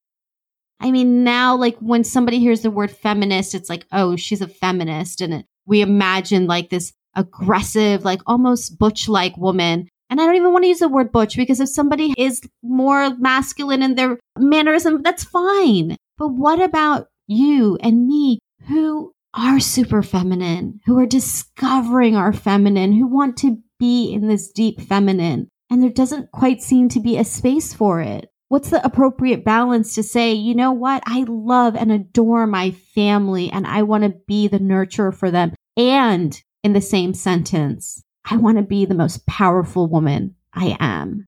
I 0.79 0.91
mean, 0.91 1.23
now, 1.23 1.55
like 1.55 1.77
when 1.77 2.03
somebody 2.03 2.39
hears 2.39 2.61
the 2.61 2.71
word 2.71 2.91
feminist, 2.91 3.53
it's 3.53 3.69
like, 3.69 3.85
oh, 3.91 4.15
she's 4.15 4.41
a 4.41 4.47
feminist. 4.47 5.21
And 5.21 5.33
it, 5.33 5.45
we 5.65 5.81
imagine 5.81 6.47
like 6.47 6.69
this 6.69 6.91
aggressive, 7.15 8.03
like 8.03 8.21
almost 8.25 8.79
butch 8.79 9.07
like 9.07 9.37
woman. 9.37 9.87
And 10.09 10.19
I 10.19 10.25
don't 10.25 10.35
even 10.35 10.51
want 10.51 10.63
to 10.63 10.69
use 10.69 10.79
the 10.79 10.89
word 10.89 11.11
butch 11.11 11.37
because 11.37 11.59
if 11.59 11.69
somebody 11.69 12.13
is 12.17 12.41
more 12.63 13.15
masculine 13.17 13.83
in 13.83 13.95
their 13.95 14.19
mannerism, 14.37 15.01
that's 15.03 15.23
fine. 15.23 15.95
But 16.17 16.29
what 16.29 16.61
about 16.61 17.07
you 17.27 17.77
and 17.81 18.07
me 18.07 18.39
who 18.67 19.13
are 19.33 19.59
super 19.59 20.03
feminine, 20.03 20.79
who 20.85 21.00
are 21.00 21.05
discovering 21.05 22.15
our 22.15 22.33
feminine, 22.33 22.93
who 22.93 23.07
want 23.07 23.38
to 23.38 23.57
be 23.79 24.11
in 24.11 24.27
this 24.27 24.51
deep 24.51 24.81
feminine? 24.81 25.47
And 25.69 25.81
there 25.81 25.89
doesn't 25.89 26.31
quite 26.31 26.61
seem 26.61 26.89
to 26.89 27.00
be 27.00 27.17
a 27.17 27.23
space 27.23 27.73
for 27.73 28.01
it. 28.01 28.27
What's 28.50 28.69
the 28.69 28.85
appropriate 28.85 29.45
balance 29.45 29.95
to 29.95 30.03
say, 30.03 30.33
you 30.33 30.53
know 30.53 30.73
what? 30.73 31.01
I 31.05 31.23
love 31.25 31.77
and 31.77 31.89
adore 31.89 32.45
my 32.45 32.71
family 32.71 33.50
and 33.50 33.65
I 33.65 33.83
want 33.83 34.03
to 34.03 34.19
be 34.27 34.50
the 34.50 34.59
nurturer 34.59 35.15
for 35.15 35.31
them. 35.31 35.53
And 35.77 36.38
in 36.61 36.73
the 36.73 36.81
same 36.81 37.13
sentence, 37.13 38.03
I 38.29 38.35
want 38.35 38.57
to 38.57 38.63
be 38.63 38.83
the 38.83 38.93
most 38.93 39.25
powerful 39.25 39.88
woman 39.88 40.35
I 40.53 40.75
am. 40.81 41.25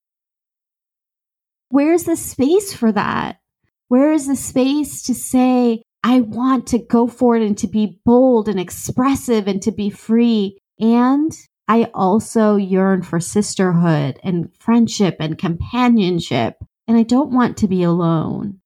Where's 1.70 2.04
the 2.04 2.18
space 2.18 2.74
for 2.74 2.92
that? 2.92 3.38
Where 3.88 4.12
is 4.12 4.28
the 4.28 4.36
space 4.36 5.04
to 5.04 5.16
say, 5.16 5.84
I 6.04 6.22
want 6.22 6.68
to 6.68 6.80
go 6.80 7.08
for 7.08 7.36
it 7.38 7.44
and 7.44 7.58
to 7.60 7.68
be 7.68 8.00
bold 8.04 8.50
and 8.50 8.60
expressive 8.60 9.48
and 9.48 9.62
to 9.62 9.72
be 9.72 9.90
free? 9.90 10.60
And 10.80 11.32
I 11.68 11.90
also 11.94 12.58
yearn 12.58 13.04
for 13.04 13.20
sisterhood 13.20 14.20
and 14.24 14.54
friendship 14.60 15.18
and 15.20 15.38
companionship. 15.38 16.58
And 16.88 16.98
I 16.98 17.04
don't 17.04 17.32
want 17.32 17.58
to 17.58 17.68
be 17.68 17.84
alone. 17.84 18.60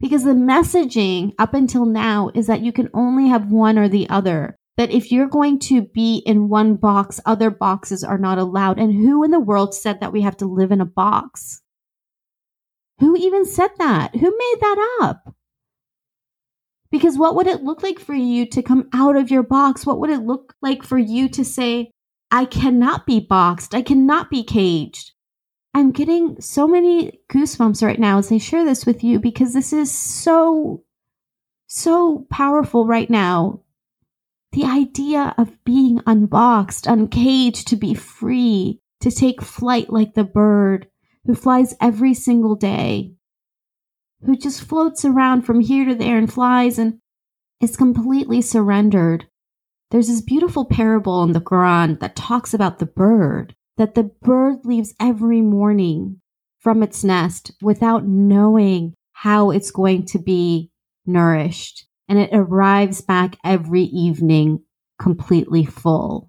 Because 0.00 0.24
the 0.24 0.30
messaging 0.30 1.34
up 1.38 1.52
until 1.52 1.84
now 1.84 2.30
is 2.34 2.46
that 2.46 2.62
you 2.62 2.72
can 2.72 2.88
only 2.94 3.28
have 3.28 3.52
one 3.52 3.78
or 3.78 3.88
the 3.88 4.08
other 4.08 4.56
that 4.78 4.90
if 4.90 5.12
you're 5.12 5.28
going 5.28 5.58
to 5.58 5.82
be 5.82 6.22
in 6.24 6.48
one 6.48 6.74
box, 6.76 7.20
other 7.26 7.50
boxes 7.50 8.02
are 8.02 8.16
not 8.16 8.38
allowed. 8.38 8.78
And 8.78 8.94
who 8.94 9.22
in 9.22 9.30
the 9.30 9.38
world 9.38 9.74
said 9.74 10.00
that 10.00 10.10
we 10.10 10.22
have 10.22 10.38
to 10.38 10.46
live 10.46 10.72
in 10.72 10.80
a 10.80 10.86
box? 10.86 11.60
Who 13.00 13.14
even 13.14 13.44
said 13.44 13.72
that? 13.76 14.14
Who 14.14 14.20
made 14.20 14.56
that 14.60 14.98
up? 15.02 15.34
Because 16.90 17.16
what 17.16 17.36
would 17.36 17.46
it 17.46 17.62
look 17.62 17.82
like 17.82 17.98
for 17.98 18.14
you 18.14 18.46
to 18.46 18.62
come 18.62 18.88
out 18.92 19.16
of 19.16 19.30
your 19.30 19.42
box? 19.42 19.86
What 19.86 20.00
would 20.00 20.10
it 20.10 20.22
look 20.22 20.54
like 20.60 20.82
for 20.82 20.98
you 20.98 21.28
to 21.30 21.44
say, 21.44 21.92
I 22.30 22.44
cannot 22.44 23.06
be 23.06 23.20
boxed. 23.20 23.74
I 23.74 23.82
cannot 23.82 24.30
be 24.30 24.42
caged. 24.42 25.12
I'm 25.72 25.92
getting 25.92 26.40
so 26.40 26.66
many 26.66 27.20
goosebumps 27.32 27.82
right 27.84 27.98
now 27.98 28.18
as 28.18 28.32
I 28.32 28.38
share 28.38 28.64
this 28.64 28.84
with 28.84 29.04
you 29.04 29.20
because 29.20 29.52
this 29.52 29.72
is 29.72 29.92
so, 29.92 30.82
so 31.68 32.26
powerful 32.28 32.86
right 32.86 33.08
now 33.08 33.62
the 34.52 34.64
idea 34.64 35.34
of 35.38 35.62
being 35.64 36.00
unboxed, 36.06 36.86
uncaged, 36.86 37.68
to 37.68 37.76
be 37.76 37.94
free, 37.94 38.80
to 39.00 39.10
take 39.10 39.40
flight 39.40 39.90
like 39.90 40.14
the 40.14 40.24
bird 40.24 40.88
who 41.24 41.34
flies 41.34 41.76
every 41.80 42.14
single 42.14 42.56
day, 42.56 43.14
who 44.24 44.36
just 44.36 44.62
floats 44.62 45.04
around 45.04 45.42
from 45.42 45.60
here 45.60 45.84
to 45.84 45.94
there 45.94 46.18
and 46.18 46.32
flies 46.32 46.78
and 46.78 46.98
is 47.60 47.76
completely 47.76 48.40
surrendered. 48.42 49.26
There's 49.90 50.08
this 50.08 50.20
beautiful 50.20 50.64
parable 50.64 51.22
in 51.22 51.32
the 51.32 51.40
Quran 51.40 52.00
that 52.00 52.16
talks 52.16 52.54
about 52.54 52.78
the 52.78 52.86
bird, 52.86 53.54
that 53.76 53.94
the 53.94 54.04
bird 54.22 54.64
leaves 54.64 54.94
every 55.00 55.40
morning 55.40 56.20
from 56.58 56.82
its 56.82 57.02
nest 57.02 57.52
without 57.62 58.06
knowing 58.06 58.94
how 59.12 59.50
it's 59.50 59.70
going 59.70 60.06
to 60.06 60.18
be 60.18 60.70
nourished 61.06 61.86
and 62.08 62.18
it 62.18 62.30
arrives 62.32 63.00
back 63.00 63.36
every 63.44 63.82
evening 63.82 64.60
completely 64.98 65.64
full. 65.64 66.28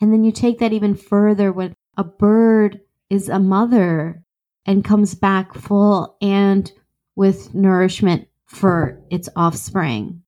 And 0.00 0.12
then 0.12 0.24
you 0.24 0.32
take 0.32 0.58
that 0.58 0.72
even 0.72 0.94
further 0.94 1.52
when 1.52 1.74
a 1.96 2.04
bird 2.04 2.80
is 3.10 3.28
a 3.28 3.38
mother 3.38 4.22
and 4.66 4.84
comes 4.84 5.14
back 5.14 5.54
full 5.54 6.16
and 6.20 6.70
with 7.16 7.54
nourishment 7.54 8.28
for 8.46 9.00
its 9.10 9.28
offspring. 9.34 10.22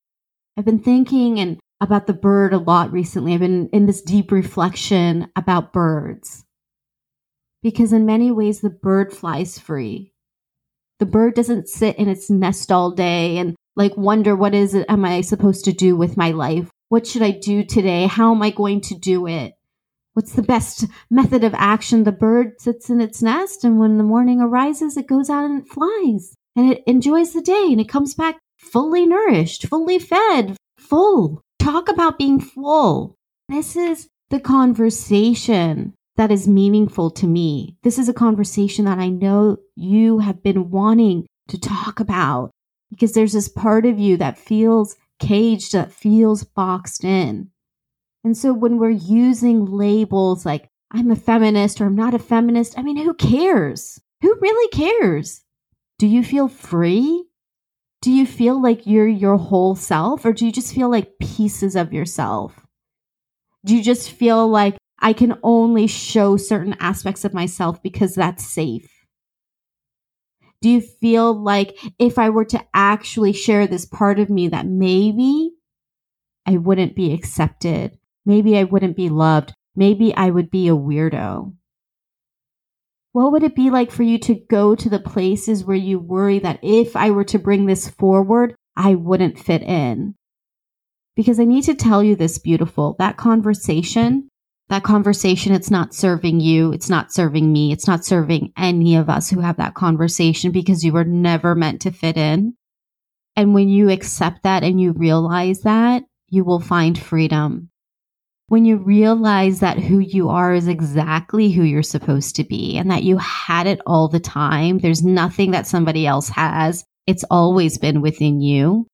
I've 0.57 0.65
been 0.65 0.81
thinking 0.81 1.39
and 1.39 1.59
about 1.81 2.07
the 2.07 2.13
bird 2.13 2.53
a 2.53 2.59
lot 2.59 2.93
recently. 2.93 3.33
I've 3.35 3.41
been 3.41 3.69
in 3.73 3.87
this 3.87 4.03
deep 4.03 4.31
reflection 4.33 5.29
about 5.37 5.73
birds. 5.73 6.45
Because 7.63 7.93
in 7.93 8.07
many 8.07 8.31
ways 8.31 8.61
the 8.61 8.71
bird 8.71 9.13
flies 9.13 9.59
free. 9.59 10.13
The 10.99 11.07
bird 11.07 11.35
doesn't 11.35 11.69
sit 11.69 11.97
in 11.97 12.09
its 12.09 12.29
nest 12.29 12.71
all 12.71 12.91
day 12.91 13.39
and 13.39 13.57
like 13.77 13.97
wonder 13.97 14.37
what 14.37 14.55
is 14.55 14.75
it 14.75 14.87
am 14.89 15.05
I 15.05 15.23
supposed 15.23 15.65
to 15.65 15.73
do 15.73 15.97
with 15.97 16.17
my 16.17 16.33
life? 16.33 16.71
What 16.89 17.07
should 17.07 17.23
I 17.23 17.31
do 17.31 17.65
today? 17.65 18.07
How 18.07 18.35
am 18.35 18.43
I 18.43 18.51
going 18.51 18.81
to 18.83 18.95
do 18.95 19.27
it? 19.27 19.55
What's 20.21 20.35
the 20.35 20.43
best 20.43 20.85
method 21.09 21.45
of 21.45 21.55
action? 21.55 22.05
The 22.05 22.13
bird 22.13 22.61
sits 22.61 22.91
in 22.91 23.01
its 23.01 23.23
nest 23.23 23.65
and 23.65 23.79
when 23.79 23.97
the 23.97 24.05
morning 24.05 24.39
arises, 24.39 24.99
it 24.99 25.07
goes 25.07 25.31
out 25.31 25.47
and 25.47 25.63
it 25.63 25.69
flies 25.73 26.35
and 26.55 26.71
it 26.71 26.83
enjoys 26.87 27.33
the 27.33 27.41
day 27.41 27.69
and 27.71 27.81
it 27.81 27.89
comes 27.89 28.13
back 28.13 28.37
fully 28.59 29.07
nourished, 29.07 29.67
fully 29.67 29.99
fed, 29.99 30.59
full. 30.77 31.41
Talk 31.59 31.89
about 31.89 32.19
being 32.19 32.39
full. 32.39 33.15
This 33.49 33.77
is 33.77 34.09
the 34.29 34.41
conversation 34.41 35.95
that 36.17 36.31
is 36.31 36.47
meaningful 36.47 37.11
to 37.13 37.27
me. 37.27 37.79
This 37.83 37.99
is 37.99 38.11
a 38.11 38.13
conversation 38.13 38.85
that 38.85 38.99
I 38.99 39.09
know 39.09 39.57
you 39.75 40.19
have 40.19 40.43
been 40.43 40.69
wanting 40.69 41.25
to 41.49 41.59
talk 41.59 41.99
about 41.99 42.51
because 42.91 43.15
there's 43.15 43.33
this 43.33 43.49
part 43.49 43.87
of 43.87 43.99
you 43.99 44.19
that 44.19 44.37
feels 44.37 44.97
caged, 45.19 45.73
that 45.73 45.93
feels 45.93 46.45
boxed 46.45 47.05
in. 47.05 47.49
And 48.25 48.37
so 48.37 48.53
when 48.53 48.79
we're 48.79 48.91
using 48.91 49.65
labels 49.65 50.45
like 50.45 50.69
I'm 50.91 51.11
a 51.11 51.17
feminist 51.17 51.81
or 51.81 51.87
I'm 51.87 51.97
not 51.97 52.15
a 52.15 52.19
feminist, 52.19 52.79
I 52.79 52.83
mean, 52.83 52.97
who 52.97 53.15
cares? 53.15 54.01
Who 54.23 54.37
really 54.41 54.69
cares? 54.69 55.43
Do 55.99 56.07
you 56.07 56.23
feel 56.23 56.49
free? 56.49 57.25
Do 58.03 58.11
you 58.11 58.27
feel 58.27 58.61
like 58.61 58.87
you're 58.87 59.07
your 59.09 59.37
whole 59.37 59.75
self 59.75 60.25
or 60.25 60.33
do 60.33 60.47
you 60.47 60.53
just 60.53 60.75
feel 60.75 60.91
like 60.91 61.19
pieces 61.19 61.77
of 61.77 61.93
yourself? 61.93 62.67
Do 63.65 63.77
you 63.77 63.83
just 63.83 64.11
feel 64.11 64.49
like 64.49 64.77
I 64.99 65.13
can 65.13 65.39
only 65.43 65.87
show 65.87 66.37
certain 66.37 66.77
aspects 66.81 67.25
of 67.25 67.35
myself 67.35 67.83
because 67.83 68.15
that's 68.15 68.47
safe? 68.47 68.91
Do 70.63 70.69
you 70.69 70.81
feel 70.81 71.33
like 71.33 71.79
if 71.99 72.19
I 72.19 72.31
were 72.31 72.45
to 72.47 72.63
actually 72.75 73.33
share 73.33 73.67
this 73.67 73.87
part 73.87 74.19
of 74.19 74.29
me 74.29 74.49
that 74.49 74.67
maybe 74.67 75.53
I 76.47 76.57
wouldn't 76.57 76.95
be 76.95 77.13
accepted? 77.13 77.99
Maybe 78.25 78.59
I 78.59 78.65
wouldn't 78.65 78.97
be 78.97 79.09
loved. 79.09 79.55
Maybe 79.75 80.15
I 80.15 80.31
would 80.31 80.51
be 80.51 80.69
a 80.69 80.77
weirdo. 80.77 81.55
What 83.13 83.33
would 83.33 83.43
it 83.43 83.57
be 83.57 83.71
like 83.71 83.91
for 83.91 84.03
you 84.03 84.19
to 84.19 84.35
go 84.49 84.75
to 84.75 84.89
the 84.89 85.01
places 85.01 85.65
where 85.65 85.77
you 85.77 85.99
worry 85.99 86.39
that 86.39 86.61
if 86.63 86.95
I 86.97 87.11
were 87.11 87.25
to 87.25 87.39
bring 87.39 87.67
this 87.67 87.89
forward, 87.89 88.55
I 88.77 88.95
wouldn't 88.95 89.39
fit 89.39 89.63
in? 89.63 90.15
Because 91.17 91.41
I 91.41 91.45
need 91.45 91.65
to 91.65 91.75
tell 91.75 92.03
you 92.03 92.15
this 92.15 92.39
beautiful, 92.39 92.95
that 92.99 93.17
conversation 93.17 94.31
that 94.71 94.85
conversation, 94.85 95.53
it's 95.53 95.71
not 95.71 95.93
serving 95.93 96.39
you. 96.39 96.73
It's 96.73 96.89
not 96.89 97.13
serving 97.13 97.53
me. 97.53 97.73
It's 97.73 97.89
not 97.89 98.05
serving 98.05 98.53
any 98.57 98.95
of 98.95 99.11
us 99.11 99.29
who 99.29 99.41
have 99.41 99.57
that 99.57 99.75
conversation 99.75 100.53
because 100.53 100.85
you 100.85 100.93
were 100.93 101.05
never 101.05 101.57
meant 101.57 101.81
to 101.83 101.91
fit 101.91 102.17
in. 102.17 102.55
And 103.35 103.53
when 103.53 103.69
you 103.69 103.91
accept 103.91 104.45
that 104.45 104.63
and 104.63 104.81
you 104.81 104.93
realize 104.93 105.63
that, 105.63 106.05
you 106.29 106.45
will 106.45 106.61
find 106.61 106.97
freedom. 106.97 107.70
When 108.51 108.65
you 108.65 108.79
realize 108.79 109.61
that 109.61 109.79
who 109.79 110.01
you 110.01 110.29
are 110.31 110.53
is 110.53 110.67
exactly 110.67 111.53
who 111.53 111.63
you're 111.63 111.85
supposed 111.85 112.35
to 112.35 112.43
be 112.43 112.77
and 112.77 112.91
that 112.91 113.05
you 113.05 113.17
had 113.19 113.69
it 113.69 113.81
all 113.87 114.09
the 114.09 114.19
time, 114.19 114.79
there's 114.79 115.05
nothing 115.05 115.53
that 115.53 115.69
somebody 115.69 116.05
else 116.05 116.29
has. 116.31 116.85
It's 117.07 117.23
always 117.31 117.79
been 117.79 118.01
within 118.01 118.41
you. 118.41 118.89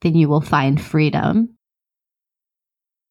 Then 0.00 0.14
you 0.14 0.30
will 0.30 0.40
find 0.40 0.80
freedom 0.80 1.58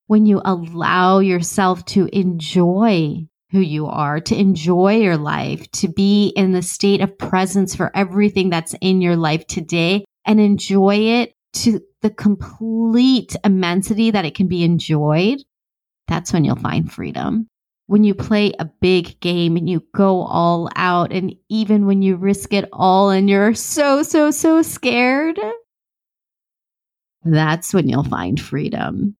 when 0.08 0.26
you 0.26 0.42
allow 0.44 1.20
yourself 1.20 1.86
to 1.86 2.10
enjoy 2.12 3.28
who 3.52 3.60
you 3.60 3.86
are, 3.86 4.20
to 4.22 4.36
enjoy 4.36 4.96
your 4.96 5.18
life, 5.18 5.70
to 5.74 5.88
be 5.88 6.30
in 6.30 6.52
the 6.52 6.64
state 6.64 7.02
of 7.02 7.16
presence 7.20 7.76
for 7.76 7.96
everything 7.96 8.50
that's 8.50 8.74
in 8.82 9.02
your 9.02 9.18
life 9.18 9.46
today 9.46 10.04
and 10.26 10.40
enjoy 10.40 10.96
it 10.96 11.35
to 11.56 11.82
the 12.02 12.10
complete 12.10 13.36
immensity 13.44 14.12
that 14.12 14.26
it 14.26 14.36
can 14.36 14.48
be 14.48 14.64
enjoyed, 14.64 15.40
that's 16.08 16.32
when 16.32 16.44
you'll 16.44 16.56
find 16.56 16.92
freedom. 16.92 17.48
When 17.88 18.04
you 18.04 18.16
play 18.16 18.52
a 18.58 18.66
big 18.66 19.20
game 19.20 19.58
and 19.58 19.70
you 19.70 19.84
go 19.94 20.22
all 20.22 20.70
out, 20.76 21.12
and 21.14 21.36
even 21.50 21.86
when 21.86 22.02
you 22.02 22.16
risk 22.16 22.54
it 22.54 22.68
all 22.74 23.10
and 23.10 23.30
you're 23.30 23.54
so, 23.54 24.04
so, 24.04 24.32
so 24.32 24.62
scared, 24.62 25.40
that's 27.24 27.74
when 27.74 27.88
you'll 27.88 28.04
find 28.04 28.40
freedom. 28.40 29.16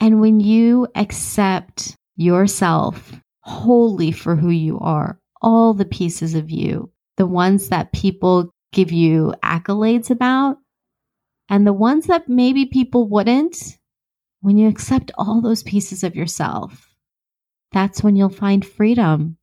And 0.00 0.20
when 0.20 0.40
you 0.40 0.88
accept 0.94 1.96
yourself 2.16 3.12
wholly 3.40 4.12
for 4.12 4.36
who 4.36 4.50
you 4.50 4.78
are, 4.80 5.18
all 5.42 5.74
the 5.74 5.84
pieces 5.84 6.34
of 6.34 6.50
you, 6.50 6.90
the 7.16 7.26
ones 7.26 7.68
that 7.68 7.92
people 7.92 8.50
give 8.72 8.92
you 8.92 9.32
accolades 9.44 10.10
about, 10.10 10.58
and 11.48 11.66
the 11.66 11.72
ones 11.72 12.06
that 12.06 12.28
maybe 12.28 12.66
people 12.66 13.08
wouldn't, 13.08 13.78
when 14.40 14.56
you 14.56 14.68
accept 14.68 15.12
all 15.16 15.40
those 15.40 15.62
pieces 15.62 16.02
of 16.02 16.16
yourself, 16.16 16.94
that's 17.72 18.02
when 18.02 18.16
you'll 18.16 18.28
find 18.28 18.66
freedom. 18.66 19.36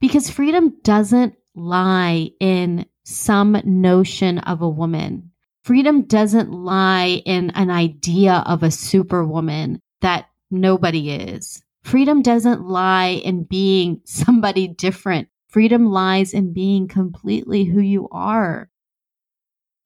Because 0.00 0.30
freedom 0.30 0.74
doesn't 0.82 1.34
lie 1.54 2.30
in 2.40 2.86
some 3.04 3.60
notion 3.64 4.38
of 4.38 4.62
a 4.62 4.68
woman. 4.68 5.30
Freedom 5.62 6.02
doesn't 6.02 6.50
lie 6.50 7.22
in 7.24 7.50
an 7.50 7.70
idea 7.70 8.42
of 8.46 8.62
a 8.62 8.70
superwoman 8.70 9.80
that 10.00 10.28
nobody 10.50 11.10
is. 11.10 11.62
Freedom 11.82 12.22
doesn't 12.22 12.66
lie 12.66 13.20
in 13.24 13.44
being 13.44 14.00
somebody 14.04 14.68
different. 14.68 15.28
Freedom 15.48 15.86
lies 15.86 16.34
in 16.34 16.52
being 16.52 16.88
completely 16.88 17.64
who 17.64 17.80
you 17.80 18.08
are 18.10 18.68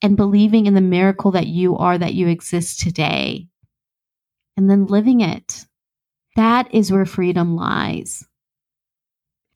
and 0.03 0.17
believing 0.17 0.67
in 0.67 0.75
the 0.75 0.81
miracle 0.81 1.33
that 1.33 1.47
you 1.47 1.77
are, 1.77 1.99
that 1.99 2.15
you 2.15 2.29
exist 2.29 2.81
today, 2.81 3.49
and 4.57 4.71
then 4.71 4.87
living 4.87 5.21
it. 5.21 5.67
That 6.37 6.73
is 6.73 6.93
where 6.93 7.07
freedom 7.07 7.57
lies. 7.57 8.25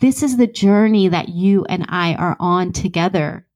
This 0.00 0.22
is 0.22 0.37
the 0.37 0.48
journey 0.48 1.09
that 1.09 1.28
you 1.28 1.64
and 1.64 1.87
I 1.88 2.14
are 2.14 2.37
on 2.40 2.72
together 2.72 3.46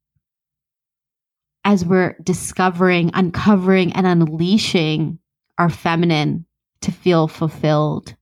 as 1.64 1.85
we're 1.85 2.16
discovering, 2.22 3.11
uncovering, 3.14 3.92
and 3.94 4.07
unleashing 4.07 5.18
our 5.59 5.68
feminine 5.68 6.46
to 6.83 6.92
feel 6.92 7.27
fulfilled. 7.27 8.14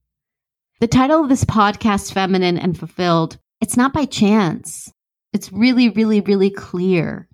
The 0.79 0.87
title 0.87 1.21
of 1.21 1.29
this 1.29 1.45
podcast, 1.45 2.11
Feminine 2.11 2.57
and 2.57 2.77
Fulfilled, 2.77 3.37
it's 3.61 3.77
not 3.77 3.93
by 3.93 4.05
chance. 4.05 4.91
It's 5.31 5.53
really, 5.53 5.89
really, 5.89 6.21
really 6.21 6.49
clear. 6.49 7.29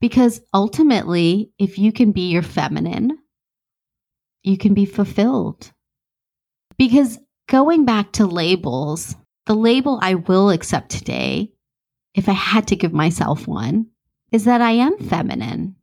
Because 0.00 0.40
ultimately, 0.54 1.50
if 1.58 1.78
you 1.78 1.92
can 1.92 2.12
be 2.12 2.30
your 2.30 2.42
feminine, 2.42 3.18
you 4.42 4.56
can 4.56 4.74
be 4.74 4.86
fulfilled. 4.86 5.72
Because 6.76 7.18
going 7.48 7.84
back 7.84 8.12
to 8.12 8.26
labels, 8.26 9.16
the 9.46 9.54
label 9.54 9.98
I 10.00 10.14
will 10.14 10.50
accept 10.50 10.90
today, 10.90 11.52
if 12.14 12.28
I 12.28 12.32
had 12.32 12.68
to 12.68 12.76
give 12.76 12.92
myself 12.92 13.48
one, 13.48 13.86
is 14.30 14.44
that 14.44 14.60
I 14.60 14.72
am 14.72 14.98
feminine. 14.98 15.76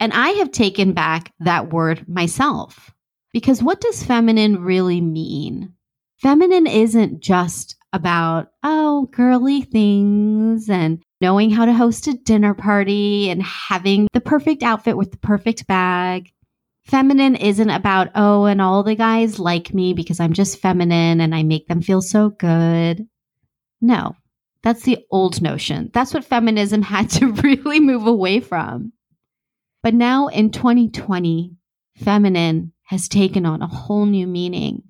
And 0.00 0.12
I 0.12 0.30
have 0.30 0.50
taken 0.50 0.92
back 0.92 1.32
that 1.40 1.72
word 1.72 2.08
myself. 2.08 2.92
Because 3.32 3.62
what 3.62 3.80
does 3.80 4.02
feminine 4.02 4.62
really 4.62 5.00
mean? 5.00 5.74
Feminine 6.18 6.66
isn't 6.66 7.20
just 7.20 7.76
about, 7.92 8.48
oh, 8.62 9.08
girly 9.12 9.62
things 9.62 10.70
and 10.70 11.02
knowing 11.22 11.50
how 11.50 11.64
to 11.64 11.72
host 11.72 12.08
a 12.08 12.14
dinner 12.14 12.52
party 12.52 13.30
and 13.30 13.40
having 13.44 14.08
the 14.12 14.20
perfect 14.20 14.64
outfit 14.64 14.96
with 14.96 15.12
the 15.12 15.18
perfect 15.18 15.68
bag. 15.68 16.28
Feminine 16.82 17.36
isn't 17.36 17.70
about, 17.70 18.08
oh, 18.16 18.46
and 18.46 18.60
all 18.60 18.82
the 18.82 18.96
guys 18.96 19.38
like 19.38 19.72
me 19.72 19.94
because 19.94 20.18
I'm 20.18 20.32
just 20.32 20.58
feminine 20.58 21.20
and 21.20 21.32
I 21.32 21.44
make 21.44 21.68
them 21.68 21.80
feel 21.80 22.02
so 22.02 22.30
good. 22.30 23.06
No, 23.80 24.16
that's 24.64 24.82
the 24.82 24.98
old 25.12 25.40
notion. 25.40 25.90
That's 25.94 26.12
what 26.12 26.24
feminism 26.24 26.82
had 26.94 27.08
to 27.10 27.28
really 27.28 27.78
move 27.78 28.08
away 28.08 28.40
from. 28.40 28.92
But 29.84 29.94
now 29.94 30.26
in 30.26 30.50
2020, 30.50 31.54
feminine 31.98 32.72
has 32.82 33.08
taken 33.08 33.46
on 33.46 33.62
a 33.62 33.68
whole 33.68 34.06
new 34.06 34.26
meaning. 34.26 34.82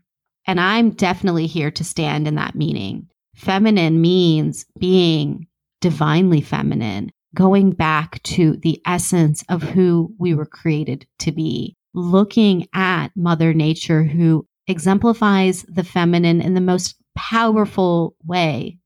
And 0.46 0.58
I'm 0.58 0.92
definitely 0.92 1.46
here 1.46 1.70
to 1.72 1.84
stand 1.84 2.26
in 2.26 2.36
that 2.36 2.54
meaning. 2.54 3.08
Feminine 3.34 4.00
means 4.00 4.64
being 4.78 5.46
divinely 5.82 6.40
feminine, 6.40 7.12
going 7.34 7.72
back 7.72 8.22
to 8.22 8.56
the 8.56 8.80
essence 8.86 9.44
of 9.50 9.62
who 9.62 10.14
we 10.18 10.32
were 10.32 10.46
created 10.46 11.06
to 11.18 11.30
be, 11.30 11.76
looking 11.92 12.66
at 12.72 13.08
Mother 13.14 13.52
Nature, 13.52 14.02
who 14.02 14.46
exemplifies 14.66 15.62
the 15.68 15.84
feminine 15.84 16.40
in 16.40 16.54
the 16.54 16.60
most 16.62 16.96
powerful 17.14 18.16
way 18.24 18.78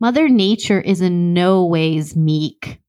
Mother 0.00 0.30
Nature 0.30 0.80
is 0.80 1.02
in 1.02 1.34
no 1.34 1.66
ways 1.66 2.16
meek. 2.16 2.80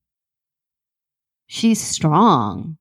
She's 1.45 1.81
strong. 1.81 2.77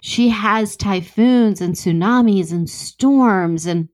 She 0.00 0.30
has 0.30 0.76
typhoons 0.76 1.60
and 1.60 1.76
tsunamis 1.76 2.50
and 2.50 2.68
storms 2.68 3.66
and 3.66 3.88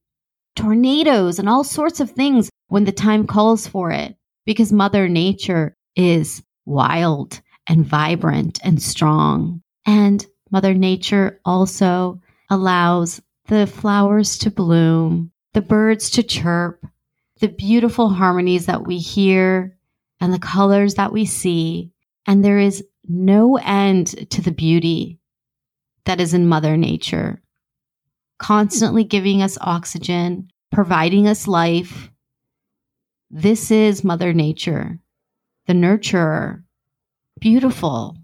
tornadoes 0.55 1.39
and 1.39 1.47
all 1.47 1.63
sorts 1.63 2.01
of 2.01 2.11
things 2.11 2.49
when 2.69 2.85
the 2.85 2.93
time 2.93 3.27
calls 3.27 3.67
for 3.67 3.91
it 3.91 4.17
because 4.47 4.73
Mother 4.73 5.09
Nature 5.09 5.77
is 5.95 6.43
wild 6.65 7.41
and 7.69 7.85
vibrant 7.85 8.59
and 8.65 8.81
strong. 8.81 9.63
And 9.85 10.25
Mother 10.51 10.73
Nature 10.75 11.41
also 11.45 12.21
allows 12.49 13.21
the 13.49 13.67
flowers 13.67 14.39
to 14.39 14.51
bloom, 14.51 15.33
the 15.53 15.61
birds 15.61 16.11
to 16.11 16.23
chirp, 16.23 16.87
the 17.41 17.49
beautiful 17.49 18.09
harmonies 18.09 18.67
that 18.67 18.87
we 18.87 18.99
hear 18.99 19.77
and 20.21 20.33
the 20.33 20.39
colors 20.39 20.95
that 20.95 21.13
we 21.13 21.27
see. 21.27 21.91
And 22.27 22.45
there 22.45 22.59
is 22.59 22.85
no 23.09 23.57
end 23.57 24.31
to 24.31 24.43
the 24.43 24.53
beauty 24.53 25.21
that 26.05 26.21
is 26.21 26.35
in 26.35 26.47
Mother 26.49 26.77
Nature. 26.77 27.43
constantly 28.39 29.05
giving 29.05 29.43
us 29.43 29.59
oxygen, 29.61 30.51
providing 30.71 31.27
us 31.27 31.49
life. 31.49 32.11
This 33.31 33.73
is 33.73 34.05
Mother 34.05 34.33
Nature, 34.33 35.01
the 35.67 35.73
nurturer, 35.73 36.63
beautiful, 37.41 38.17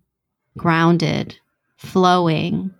grounded, 0.57 1.41
flowing. 1.77 2.73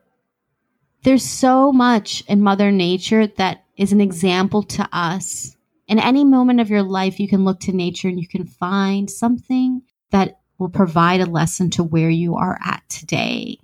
There's 1.03 1.25
so 1.25 1.73
much 1.73 2.23
in 2.29 2.41
Mother 2.41 2.71
Nature 2.71 3.27
that 3.27 3.65
is 3.77 3.93
an 3.93 4.01
example 4.01 4.63
to 4.63 4.89
us. 4.93 5.57
In 5.89 5.99
any 5.99 6.25
moment 6.25 6.61
of 6.61 6.71
your 6.71 6.85
life, 6.85 7.19
you 7.19 7.27
can 7.27 7.45
look 7.45 7.59
to 7.61 7.73
nature 7.73 8.07
and 8.07 8.21
you 8.21 8.29
can 8.29 8.47
find 8.47 9.11
something 9.11 9.83
that 10.13 10.39
will 10.59 10.69
provide 10.69 11.21
a 11.21 11.27
lesson 11.27 11.71
to 11.71 11.83
where 11.83 12.09
you 12.09 12.37
are 12.37 12.57
at 12.65 12.89
today. 12.89 13.59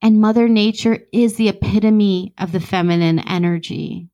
And 0.00 0.18
Mother 0.18 0.48
Nature 0.48 1.00
is 1.12 1.36
the 1.36 1.50
epitome 1.50 2.32
of 2.38 2.52
the 2.52 2.60
feminine 2.60 3.18
energy. 3.18 4.08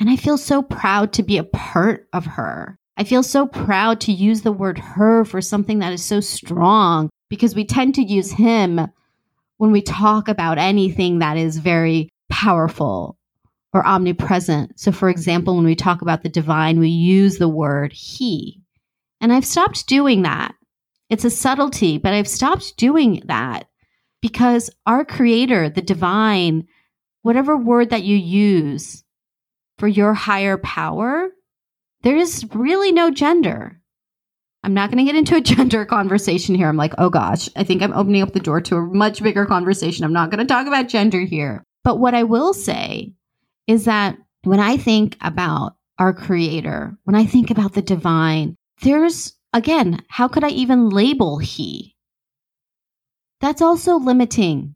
And 0.00 0.10
I 0.10 0.16
feel 0.16 0.36
so 0.36 0.62
proud 0.62 1.12
to 1.14 1.22
be 1.22 1.38
a 1.38 1.44
part 1.44 2.08
of 2.12 2.26
her. 2.26 2.78
I 2.96 3.04
feel 3.04 3.22
so 3.22 3.46
proud 3.46 4.00
to 4.02 4.12
use 4.12 4.42
the 4.42 4.52
word 4.52 4.78
her 4.78 5.24
for 5.24 5.40
something 5.40 5.80
that 5.80 5.92
is 5.92 6.04
so 6.04 6.20
strong 6.20 7.10
because 7.28 7.54
we 7.54 7.64
tend 7.64 7.94
to 7.96 8.02
use 8.02 8.32
him 8.32 8.80
when 9.58 9.72
we 9.72 9.82
talk 9.82 10.28
about 10.28 10.58
anything 10.58 11.18
that 11.18 11.36
is 11.36 11.58
very 11.58 12.08
powerful 12.28 13.16
or 13.72 13.86
omnipresent. 13.86 14.78
So, 14.78 14.92
for 14.92 15.08
example, 15.08 15.56
when 15.56 15.64
we 15.64 15.74
talk 15.74 16.02
about 16.02 16.22
the 16.22 16.28
divine, 16.28 16.78
we 16.78 16.88
use 16.88 17.38
the 17.38 17.48
word 17.48 17.92
he. 17.92 18.60
And 19.20 19.32
I've 19.32 19.46
stopped 19.46 19.86
doing 19.86 20.22
that. 20.22 20.54
It's 21.10 21.24
a 21.24 21.30
subtlety, 21.30 21.98
but 21.98 22.12
I've 22.12 22.28
stopped 22.28 22.76
doing 22.76 23.22
that 23.26 23.68
because 24.22 24.70
our 24.86 25.04
creator, 25.04 25.68
the 25.68 25.82
divine, 25.82 26.66
whatever 27.22 27.56
word 27.56 27.90
that 27.90 28.04
you 28.04 28.16
use 28.16 29.03
for 29.78 29.88
your 29.88 30.14
higher 30.14 30.56
power, 30.58 31.30
there 32.02 32.16
is 32.16 32.46
really 32.54 32.92
no 32.92 33.10
gender. 33.10 33.80
I'm 34.62 34.74
not 34.74 34.90
going 34.90 35.04
to 35.04 35.10
get 35.10 35.18
into 35.18 35.36
a 35.36 35.40
gender 35.54 35.84
conversation 35.84 36.54
here. 36.54 36.68
I'm 36.68 36.76
like, 36.76 36.94
oh 36.98 37.10
gosh, 37.10 37.48
I 37.56 37.64
think 37.64 37.82
I'm 37.82 37.92
opening 37.92 38.22
up 38.22 38.32
the 38.32 38.40
door 38.40 38.60
to 38.62 38.76
a 38.76 38.82
much 38.82 39.22
bigger 39.22 39.46
conversation. 39.46 40.04
I'm 40.04 40.12
not 40.12 40.30
going 40.30 40.38
to 40.38 40.52
talk 40.52 40.66
about 40.66 40.88
gender 40.88 41.20
here. 41.20 41.64
But 41.82 41.98
what 41.98 42.14
I 42.14 42.22
will 42.22 42.54
say 42.54 43.12
is 43.66 43.84
that 43.84 44.16
when 44.42 44.60
I 44.60 44.76
think 44.76 45.16
about 45.20 45.76
our 45.98 46.12
creator, 46.12 46.96
when 47.04 47.14
I 47.14 47.26
think 47.26 47.50
about 47.50 47.74
the 47.74 47.82
divine, 47.82 48.56
there's, 48.82 49.34
again, 49.52 50.02
how 50.08 50.28
could 50.28 50.44
I 50.44 50.50
even 50.50 50.88
label 50.88 51.38
he? 51.38 51.94
that's 53.44 53.60
also 53.60 53.96
limiting. 53.96 54.74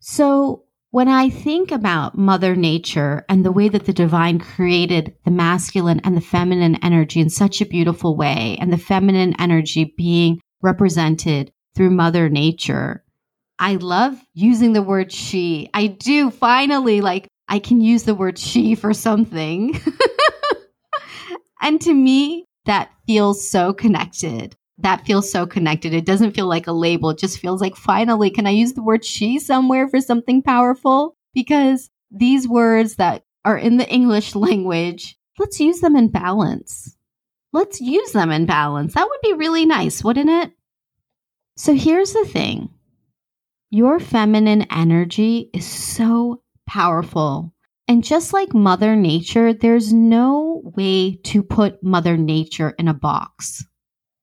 So, 0.00 0.63
when 0.94 1.08
I 1.08 1.28
think 1.28 1.72
about 1.72 2.16
Mother 2.16 2.54
Nature 2.54 3.24
and 3.28 3.44
the 3.44 3.50
way 3.50 3.68
that 3.68 3.84
the 3.84 3.92
divine 3.92 4.38
created 4.38 5.12
the 5.24 5.32
masculine 5.32 5.98
and 6.04 6.16
the 6.16 6.20
feminine 6.20 6.76
energy 6.84 7.18
in 7.18 7.30
such 7.30 7.60
a 7.60 7.66
beautiful 7.66 8.16
way, 8.16 8.56
and 8.60 8.72
the 8.72 8.78
feminine 8.78 9.34
energy 9.40 9.92
being 9.96 10.40
represented 10.62 11.50
through 11.74 11.90
Mother 11.90 12.28
Nature, 12.28 13.02
I 13.58 13.74
love 13.74 14.22
using 14.34 14.72
the 14.72 14.84
word 14.84 15.10
she. 15.10 15.68
I 15.74 15.88
do 15.88 16.30
finally 16.30 17.00
like, 17.00 17.26
I 17.48 17.58
can 17.58 17.80
use 17.80 18.04
the 18.04 18.14
word 18.14 18.38
she 18.38 18.76
for 18.76 18.94
something. 18.94 19.76
and 21.60 21.80
to 21.80 21.92
me, 21.92 22.44
that 22.66 22.92
feels 23.04 23.50
so 23.50 23.72
connected 23.72 24.54
that 24.78 25.06
feels 25.06 25.30
so 25.30 25.46
connected. 25.46 25.94
It 25.94 26.04
doesn't 26.04 26.32
feel 26.32 26.46
like 26.46 26.66
a 26.66 26.72
label. 26.72 27.10
It 27.10 27.18
just 27.18 27.38
feels 27.38 27.60
like 27.60 27.76
finally, 27.76 28.30
can 28.30 28.46
I 28.46 28.50
use 28.50 28.72
the 28.72 28.82
word 28.82 29.04
she 29.04 29.38
somewhere 29.38 29.88
for 29.88 30.00
something 30.00 30.42
powerful? 30.42 31.16
Because 31.32 31.90
these 32.10 32.48
words 32.48 32.96
that 32.96 33.24
are 33.44 33.58
in 33.58 33.76
the 33.76 33.88
English 33.88 34.34
language, 34.34 35.16
let's 35.38 35.60
use 35.60 35.80
them 35.80 35.96
in 35.96 36.08
balance. 36.08 36.96
Let's 37.52 37.80
use 37.80 38.12
them 38.12 38.32
in 38.32 38.46
balance. 38.46 38.94
That 38.94 39.08
would 39.08 39.20
be 39.22 39.34
really 39.34 39.64
nice, 39.64 40.02
wouldn't 40.02 40.30
it? 40.30 40.52
So 41.56 41.72
here's 41.72 42.12
the 42.12 42.24
thing 42.24 42.70
your 43.70 44.00
feminine 44.00 44.62
energy 44.72 45.50
is 45.52 45.66
so 45.66 46.42
powerful. 46.66 47.52
And 47.86 48.02
just 48.02 48.32
like 48.32 48.54
Mother 48.54 48.96
Nature, 48.96 49.52
there's 49.52 49.92
no 49.92 50.62
way 50.76 51.16
to 51.24 51.42
put 51.42 51.82
Mother 51.82 52.16
Nature 52.16 52.74
in 52.78 52.88
a 52.88 52.94
box 52.94 53.64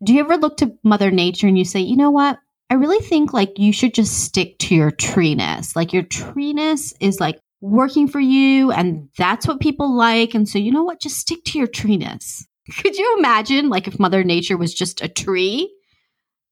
do 0.03 0.13
you 0.13 0.19
ever 0.21 0.37
look 0.37 0.57
to 0.57 0.77
Mother 0.83 1.11
Nature 1.11 1.47
and 1.47 1.57
you 1.57 1.65
say, 1.65 1.79
you 1.79 1.95
know 1.95 2.11
what? 2.11 2.39
I 2.69 2.75
really 2.75 3.03
think 3.03 3.33
like 3.33 3.59
you 3.59 3.73
should 3.73 3.93
just 3.93 4.23
stick 4.23 4.57
to 4.59 4.75
your 4.75 4.91
treeness. 4.91 5.75
Like 5.75 5.93
your 5.93 6.03
treeness 6.03 6.93
is 6.99 7.19
like 7.19 7.39
working 7.59 8.07
for 8.07 8.19
you 8.19 8.71
and 8.71 9.09
that's 9.17 9.47
what 9.47 9.59
people 9.59 9.95
like. 9.95 10.33
And 10.33 10.47
so, 10.47 10.57
you 10.57 10.71
know 10.71 10.83
what? 10.83 11.01
Just 11.01 11.17
stick 11.17 11.43
to 11.45 11.57
your 11.57 11.67
treeness. 11.67 12.45
Could 12.79 12.97
you 12.97 13.15
imagine 13.17 13.69
like 13.69 13.87
if 13.87 13.99
Mother 13.99 14.23
Nature 14.23 14.57
was 14.57 14.73
just 14.73 15.01
a 15.01 15.07
tree? 15.07 15.75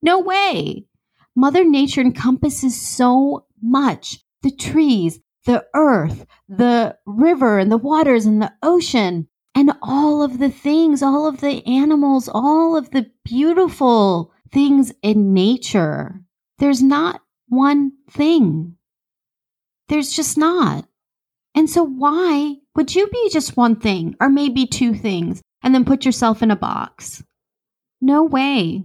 No 0.01 0.19
way. 0.19 0.85
Mother 1.35 1.63
Nature 1.63 2.01
encompasses 2.01 2.79
so 2.79 3.45
much 3.61 4.17
the 4.41 4.51
trees, 4.51 5.19
the 5.45 5.65
earth, 5.73 6.25
the 6.47 6.97
river, 7.05 7.59
and 7.59 7.71
the 7.71 7.77
waters, 7.77 8.25
and 8.25 8.41
the 8.41 8.53
ocean 8.61 9.27
and 9.55 9.71
all 9.81 10.21
of 10.21 10.39
the 10.39 10.49
things, 10.49 11.01
all 11.01 11.27
of 11.27 11.41
the 11.41 11.65
animals, 11.65 12.29
all 12.31 12.77
of 12.77 12.91
the 12.91 13.09
beautiful 13.25 14.31
things 14.51 14.91
in 15.01 15.33
nature. 15.33 16.21
There's 16.59 16.81
not 16.81 17.21
one 17.47 17.93
thing. 18.09 18.75
There's 19.87 20.13
just 20.13 20.37
not. 20.37 20.85
And 21.55 21.69
so, 21.69 21.83
why 21.83 22.57
would 22.75 22.95
you 22.95 23.07
be 23.07 23.29
just 23.31 23.57
one 23.57 23.75
thing 23.75 24.15
or 24.19 24.29
maybe 24.29 24.65
two 24.65 24.93
things 24.93 25.41
and 25.63 25.73
then 25.73 25.85
put 25.85 26.05
yourself 26.05 26.41
in 26.43 26.51
a 26.51 26.55
box? 26.55 27.23
No 28.01 28.23
way. 28.23 28.83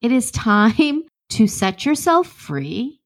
It 0.00 0.12
is 0.12 0.30
time 0.30 1.04
to 1.30 1.46
set 1.46 1.86
yourself 1.86 2.26
free. 2.26 3.00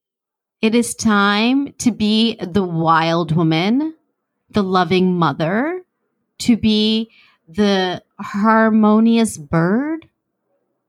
It 0.61 0.75
is 0.75 0.95
time 0.95 1.73
to 1.79 1.93
be 1.93 2.37
the 2.37 2.65
wild 2.65 3.37
woman, 3.37 3.95
the 4.51 4.63
loving 4.63 5.17
mother, 5.17 5.76
to 6.41 6.57
be 6.57 7.11
the 7.49 8.03
harmonious 8.19 9.39
bird, 9.39 10.09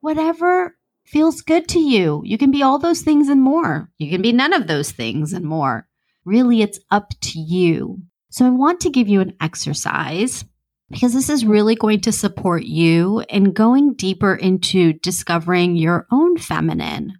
whatever 0.00 0.76
feels 1.04 1.40
good 1.40 1.68
to 1.68 1.80
you. 1.80 2.22
You 2.24 2.36
can 2.38 2.50
be 2.50 2.62
all 2.62 2.78
those 2.78 3.00
things 3.00 3.28
and 3.28 3.42
more. 3.42 3.90
You 3.98 4.10
can 4.10 4.22
be 4.22 4.32
none 4.32 4.52
of 4.52 4.66
those 4.66 4.90
things 4.90 5.32
and 5.32 5.44
more. 5.44 5.86
Really, 6.24 6.60
it's 6.62 6.80
up 6.90 7.14
to 7.20 7.38
you. 7.38 8.02
So, 8.30 8.46
I 8.46 8.50
want 8.50 8.80
to 8.80 8.90
give 8.90 9.08
you 9.08 9.20
an 9.20 9.34
exercise 9.40 10.44
because 10.90 11.14
this 11.14 11.30
is 11.30 11.46
really 11.46 11.74
going 11.74 12.00
to 12.02 12.12
support 12.12 12.64
you 12.64 13.24
in 13.28 13.52
going 13.52 13.94
deeper 13.94 14.34
into 14.34 14.92
discovering 14.92 15.76
your 15.76 16.06
own 16.10 16.36
feminine. 16.36 17.14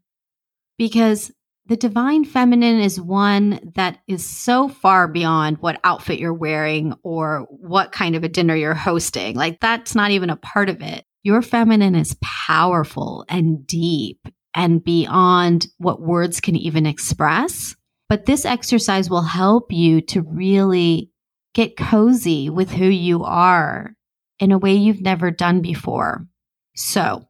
Because 0.77 1.33
the 1.69 1.77
divine 1.77 2.25
feminine 2.25 2.81
is 2.81 2.99
one 2.99 3.61
that 3.75 3.99
is 4.09 4.25
so 4.25 4.69
far 4.69 5.07
beyond 5.07 5.59
what 5.59 5.79
outfit 5.85 6.19
you're 6.19 6.33
wearing 6.33 6.95
or 7.03 7.47
what 7.51 7.93
kind 7.93 8.17
of 8.17 8.25
a 8.25 8.29
dinner 8.29 8.57
you're 8.57 8.73
hosting. 8.73 9.37
Like, 9.37 9.61
that's 9.61 9.95
not 9.95 10.11
even 10.11 10.31
a 10.31 10.37
part 10.37 10.71
of 10.71 10.81
it. 10.81 11.05
Your 11.23 11.43
feminine 11.43 11.95
is 11.95 12.17
powerful 12.23 13.27
and 13.29 13.67
deep 13.67 14.27
and 14.55 14.83
beyond 14.83 15.67
what 15.77 16.01
words 16.01 16.41
can 16.41 16.57
even 16.57 16.87
express. 16.87 17.77
But 18.09 18.25
this 18.25 18.47
exercise 18.47 19.11
will 19.11 19.23
help 19.23 19.71
you 19.71 20.01
to 20.03 20.23
really 20.23 21.11
get 21.53 21.77
cozy 21.77 22.49
with 22.49 22.71
who 22.71 22.87
you 22.87 23.25
are 23.25 23.95
in 24.39 24.53
a 24.53 24.59
way 24.59 24.73
you've 24.75 25.03
never 25.03 25.31
done 25.31 25.61
before. 25.61 26.27
So, 26.75 27.29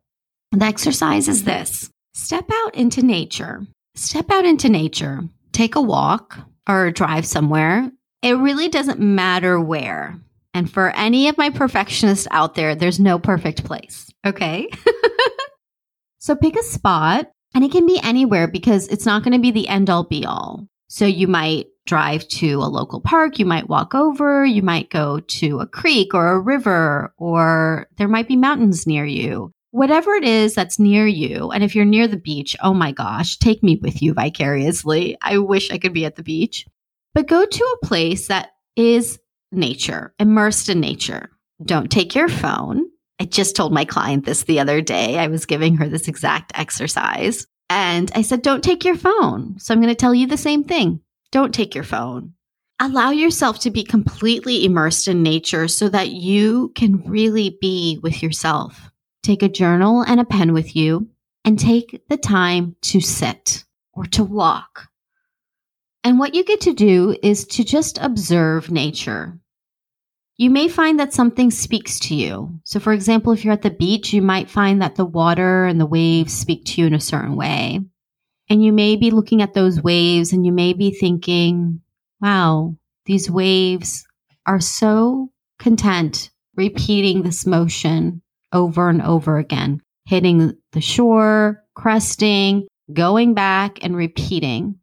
the 0.52 0.64
exercise 0.64 1.26
is 1.26 1.42
this 1.42 1.90
step 2.14 2.48
out 2.52 2.76
into 2.76 3.02
nature 3.02 3.66
step 3.98 4.30
out 4.30 4.44
into 4.44 4.68
nature, 4.68 5.22
take 5.52 5.74
a 5.74 5.82
walk 5.82 6.38
or 6.68 6.90
drive 6.90 7.26
somewhere. 7.26 7.90
It 8.22 8.32
really 8.32 8.68
doesn't 8.68 9.00
matter 9.00 9.60
where. 9.60 10.18
And 10.54 10.70
for 10.70 10.90
any 10.90 11.28
of 11.28 11.38
my 11.38 11.50
perfectionists 11.50 12.26
out 12.30 12.54
there, 12.54 12.74
there's 12.74 13.00
no 13.00 13.18
perfect 13.18 13.64
place. 13.64 14.10
Okay. 14.24 14.68
so 16.18 16.34
pick 16.34 16.56
a 16.56 16.62
spot 16.62 17.30
and 17.54 17.64
it 17.64 17.72
can 17.72 17.86
be 17.86 18.00
anywhere 18.02 18.48
because 18.48 18.88
it's 18.88 19.06
not 19.06 19.22
going 19.22 19.34
to 19.34 19.40
be 19.40 19.50
the 19.50 19.68
end 19.68 19.90
all 19.90 20.04
be 20.04 20.24
all. 20.24 20.66
So 20.88 21.04
you 21.04 21.28
might 21.28 21.66
drive 21.86 22.26
to 22.28 22.54
a 22.54 22.68
local 22.68 23.00
park, 23.00 23.38
you 23.38 23.46
might 23.46 23.68
walk 23.68 23.94
over, 23.94 24.44
you 24.44 24.62
might 24.62 24.90
go 24.90 25.20
to 25.20 25.60
a 25.60 25.66
creek 25.66 26.14
or 26.14 26.28
a 26.28 26.40
river, 26.40 27.14
or 27.16 27.88
there 27.96 28.08
might 28.08 28.28
be 28.28 28.36
mountains 28.36 28.86
near 28.86 29.04
you 29.04 29.52
whatever 29.70 30.14
it 30.14 30.24
is 30.24 30.54
that's 30.54 30.78
near 30.78 31.06
you. 31.06 31.50
And 31.50 31.62
if 31.62 31.74
you're 31.74 31.84
near 31.84 32.08
the 32.08 32.16
beach, 32.16 32.56
oh 32.62 32.74
my 32.74 32.92
gosh, 32.92 33.36
take 33.36 33.62
me 33.62 33.76
with 33.76 34.02
you 34.02 34.14
vicariously. 34.14 35.16
I 35.20 35.38
wish 35.38 35.70
I 35.70 35.78
could 35.78 35.92
be 35.92 36.04
at 36.04 36.16
the 36.16 36.22
beach. 36.22 36.66
But 37.14 37.26
go 37.26 37.44
to 37.44 37.64
a 37.64 37.86
place 37.86 38.28
that 38.28 38.50
is 38.76 39.18
nature, 39.50 40.14
immersed 40.18 40.68
in 40.68 40.80
nature. 40.80 41.30
Don't 41.64 41.90
take 41.90 42.14
your 42.14 42.28
phone. 42.28 42.84
I 43.20 43.24
just 43.24 43.56
told 43.56 43.72
my 43.72 43.84
client 43.84 44.24
this 44.24 44.44
the 44.44 44.60
other 44.60 44.80
day. 44.80 45.18
I 45.18 45.26
was 45.26 45.44
giving 45.44 45.76
her 45.76 45.88
this 45.88 46.06
exact 46.06 46.52
exercise. 46.54 47.46
And 47.68 48.10
I 48.14 48.22
said, 48.22 48.42
don't 48.42 48.62
take 48.62 48.84
your 48.84 48.96
phone. 48.96 49.58
So 49.58 49.74
I'm 49.74 49.80
going 49.80 49.90
to 49.92 49.96
tell 49.96 50.14
you 50.14 50.26
the 50.26 50.36
same 50.36 50.64
thing. 50.64 51.00
Don't 51.32 51.52
take 51.52 51.74
your 51.74 51.84
phone. 51.84 52.34
allow 52.80 53.10
yourself 53.10 53.58
to 53.60 53.70
be 53.70 53.82
completely 53.82 54.64
immersed 54.64 55.08
in 55.08 55.22
nature 55.22 55.68
so 55.68 55.88
that 55.88 56.10
you 56.10 56.72
can 56.74 57.02
really 57.06 57.56
be 57.60 57.98
with 58.02 58.22
yourself. 58.22 58.90
Take 59.28 59.42
a 59.42 59.48
journal 59.50 60.00
and 60.00 60.20
a 60.20 60.24
pen 60.24 60.54
with 60.54 60.74
you 60.74 61.10
and 61.44 61.58
take 61.58 62.02
the 62.08 62.16
time 62.16 62.76
to 62.80 62.98
sit 62.98 63.62
or 63.92 64.06
to 64.06 64.24
walk. 64.24 64.88
And 66.02 66.18
what 66.18 66.34
you 66.34 66.42
get 66.44 66.62
to 66.62 66.72
do 66.72 67.14
is 67.22 67.46
to 67.48 67.62
just 67.62 67.98
observe 67.98 68.70
nature. 68.70 69.38
You 70.38 70.48
may 70.48 70.66
find 70.66 70.98
that 70.98 71.12
something 71.12 71.50
speaks 71.50 72.00
to 72.00 72.14
you. 72.14 72.58
So, 72.64 72.80
for 72.80 72.94
example, 72.94 73.34
if 73.34 73.44
you're 73.44 73.52
at 73.52 73.60
the 73.60 73.68
beach, 73.68 74.14
you 74.14 74.22
might 74.22 74.48
find 74.48 74.80
that 74.80 74.94
the 74.94 75.04
water 75.04 75.66
and 75.66 75.78
the 75.78 75.84
waves 75.84 76.32
speak 76.32 76.64
to 76.64 76.80
you 76.80 76.86
in 76.86 76.94
a 76.94 76.98
certain 76.98 77.36
way. 77.36 77.80
And 78.48 78.64
you 78.64 78.72
may 78.72 78.96
be 78.96 79.10
looking 79.10 79.42
at 79.42 79.52
those 79.52 79.82
waves 79.82 80.32
and 80.32 80.46
you 80.46 80.52
may 80.52 80.72
be 80.72 80.90
thinking, 80.90 81.82
wow, 82.18 82.76
these 83.04 83.30
waves 83.30 84.06
are 84.46 84.58
so 84.58 85.30
content 85.58 86.30
repeating 86.56 87.20
this 87.20 87.44
motion 87.44 88.22
over 88.52 88.88
and 88.88 89.02
over 89.02 89.38
again, 89.38 89.80
hitting 90.06 90.56
the 90.72 90.80
shore, 90.80 91.62
cresting, 91.74 92.66
going 92.92 93.34
back 93.34 93.78
and 93.82 93.96
repeating. 93.96 94.78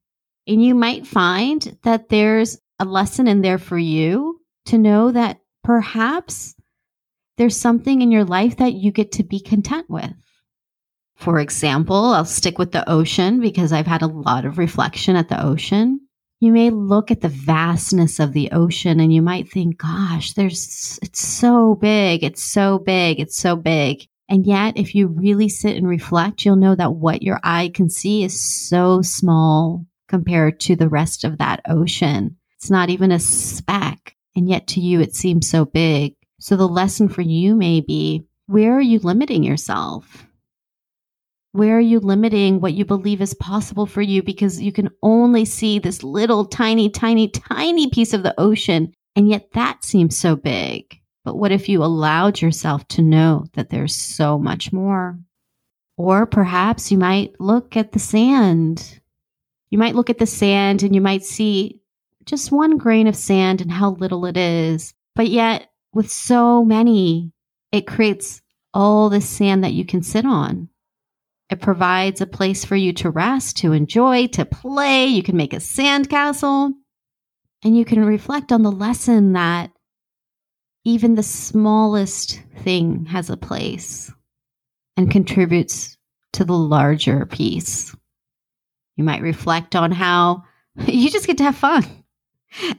And 0.48 0.64
you 0.64 0.76
might 0.76 1.08
find 1.08 1.78
that 1.84 2.10
there's 2.10 2.60
a 2.80 2.86
lesson 2.86 3.28
in 3.28 3.42
there 3.42 3.58
for 3.58 3.78
you 3.78 4.40
to 4.66 4.78
know 4.78 5.12
that 5.12 5.40
perhaps 5.64 6.56
there's 7.38 7.58
something 7.58 8.02
in 8.02 8.12
your 8.12 8.24
life 8.24 8.58
that 8.58 8.74
you 8.74 8.92
get 8.92 9.14
to 9.14 9.24
be 9.24 9.40
content 9.40 9.90
with. 9.90 10.14
For 11.16 11.40
example, 11.40 12.14
I'll 12.14 12.26
stick 12.26 12.60
with 12.60 12.72
the 12.72 12.88
ocean 12.90 13.40
because 13.40 13.72
I've 13.72 13.88
had 13.88 14.02
a 14.02 14.08
lot 14.08 14.46
of 14.46 14.58
reflection 14.58 15.16
at 15.16 15.30
the 15.30 15.44
ocean. 15.44 16.02
You 16.46 16.54
may 16.54 16.70
look 16.70 17.10
at 17.10 17.22
the 17.22 17.28
vastness 17.28 18.20
of 18.20 18.34
the 18.34 18.52
ocean 18.52 19.00
and 19.00 19.12
you 19.12 19.24
might 19.24 19.50
think, 19.50 19.80
gosh, 19.80 20.34
there's, 20.34 21.00
it's 21.02 21.28
so 21.28 21.74
big. 21.74 22.24
It's 22.24 22.44
so 22.44 22.78
big. 22.78 23.20
It's 23.20 23.36
so 23.36 23.56
big. 23.56 24.06
And 24.30 24.46
yet, 24.46 24.78
if 24.78 24.94
you 24.94 25.08
really 25.08 25.50
sit 25.50 25.76
and 25.76 25.88
reflect, 25.88 26.46
you'll 26.46 26.56
know 26.56 26.76
that 26.76 26.94
what 26.94 27.24
your 27.24 27.40
eye 27.44 27.72
can 27.74 27.90
see 27.90 28.24
is 28.24 28.40
so 28.40 29.02
small 29.02 29.88
compared 30.08 30.60
to 30.60 30.76
the 30.76 30.88
rest 30.88 31.24
of 31.24 31.40
that 31.40 31.62
ocean. 31.68 32.38
It's 32.58 32.70
not 32.70 32.92
even 32.92 33.12
a 33.12 33.20
speck. 33.20 34.16
And 34.36 34.48
yet 34.48 34.68
to 34.68 34.80
you, 34.80 35.02
it 35.02 35.16
seems 35.16 35.50
so 35.50 35.66
big. 35.66 36.14
So 36.40 36.56
the 36.58 36.68
lesson 36.68 37.10
for 37.10 37.24
you 37.24 37.56
may 37.56 37.82
be, 37.82 38.24
where 38.46 38.78
are 38.78 38.82
you 38.82 39.00
limiting 39.00 39.44
yourself? 39.44 40.28
Where 41.56 41.78
are 41.78 41.80
you 41.80 42.02
limiting 42.02 42.60
what 42.60 42.74
you 42.74 42.84
believe 42.84 43.22
is 43.22 43.34
possible 43.34 43.86
for 43.86 44.02
you 44.02 44.22
because 44.22 44.62
you 44.62 44.74
can 44.74 44.90
only 45.02 45.46
see 45.46 45.80
this 45.80 46.04
little 46.04 46.44
tiny, 46.44 46.90
tiny, 46.90 47.30
tiny 47.30 47.90
piece 47.90 48.14
of 48.14 48.24
the 48.24 48.38
ocean. 48.38 48.92
And 49.16 49.30
yet 49.30 49.54
that 49.54 49.82
seems 49.82 50.18
so 50.18 50.36
big. 50.36 51.00
But 51.24 51.38
what 51.38 51.54
if 51.54 51.70
you 51.70 51.82
allowed 51.82 52.42
yourself 52.42 52.86
to 52.90 53.02
know 53.02 53.46
that 53.54 53.70
there's 53.70 53.96
so 53.96 54.38
much 54.38 54.74
more? 54.74 55.18
Or 55.96 56.26
perhaps 56.26 56.92
you 56.92 56.98
might 56.98 57.40
look 57.40 57.78
at 57.78 57.94
the 57.94 58.00
sand. 58.00 59.00
You 59.70 59.78
might 59.78 59.96
look 59.96 60.10
at 60.10 60.18
the 60.18 60.26
sand 60.26 60.84
and 60.84 60.94
you 60.94 61.00
might 61.00 61.24
see 61.24 61.80
just 62.26 62.52
one 62.52 62.78
grain 62.78 63.08
of 63.08 63.16
sand 63.16 63.62
and 63.62 63.72
how 63.72 63.92
little 63.92 64.26
it 64.26 64.36
is. 64.36 64.94
But 65.16 65.30
yet, 65.30 65.72
with 65.94 66.12
so 66.12 66.66
many, 66.66 67.32
it 67.72 67.88
creates 67.88 68.42
all 68.74 69.10
this 69.10 69.30
sand 69.30 69.64
that 69.64 69.72
you 69.72 69.86
can 69.86 70.04
sit 70.04 70.26
on. 70.26 70.68
It 71.50 71.62
provides 71.62 72.22
a 72.22 72.28
place 72.28 72.66
for 72.66 72.76
you 72.76 72.92
to 72.94 73.10
rest, 73.10 73.58
to 73.58 73.74
enjoy, 73.74 74.28
to 74.28 74.46
play. 74.46 75.06
You 75.06 75.22
can 75.22 75.38
make 75.38 75.54
a 75.54 75.58
sandcastle 75.58 76.72
and 77.64 77.78
you 77.78 77.86
can 77.86 78.04
reflect 78.04 78.52
on 78.52 78.64
the 78.64 78.72
lesson 78.72 79.34
that 79.34 79.72
even 80.86 81.16
the 81.16 81.24
smallest 81.24 82.42
thing 82.60 83.06
has 83.06 83.30
a 83.30 83.38
place 83.38 84.12
and 84.98 85.12
contributes 85.12 85.98
to 86.34 86.46
the 86.46 86.58
larger 86.58 87.26
piece. 87.26 87.96
You 88.96 89.04
might 89.04 89.22
reflect 89.22 89.76
on 89.76 89.92
how 89.92 90.44
you 90.88 91.10
just 91.10 91.28
get 91.28 91.38
to 91.40 91.44
have 91.44 91.56
fun 91.56 91.86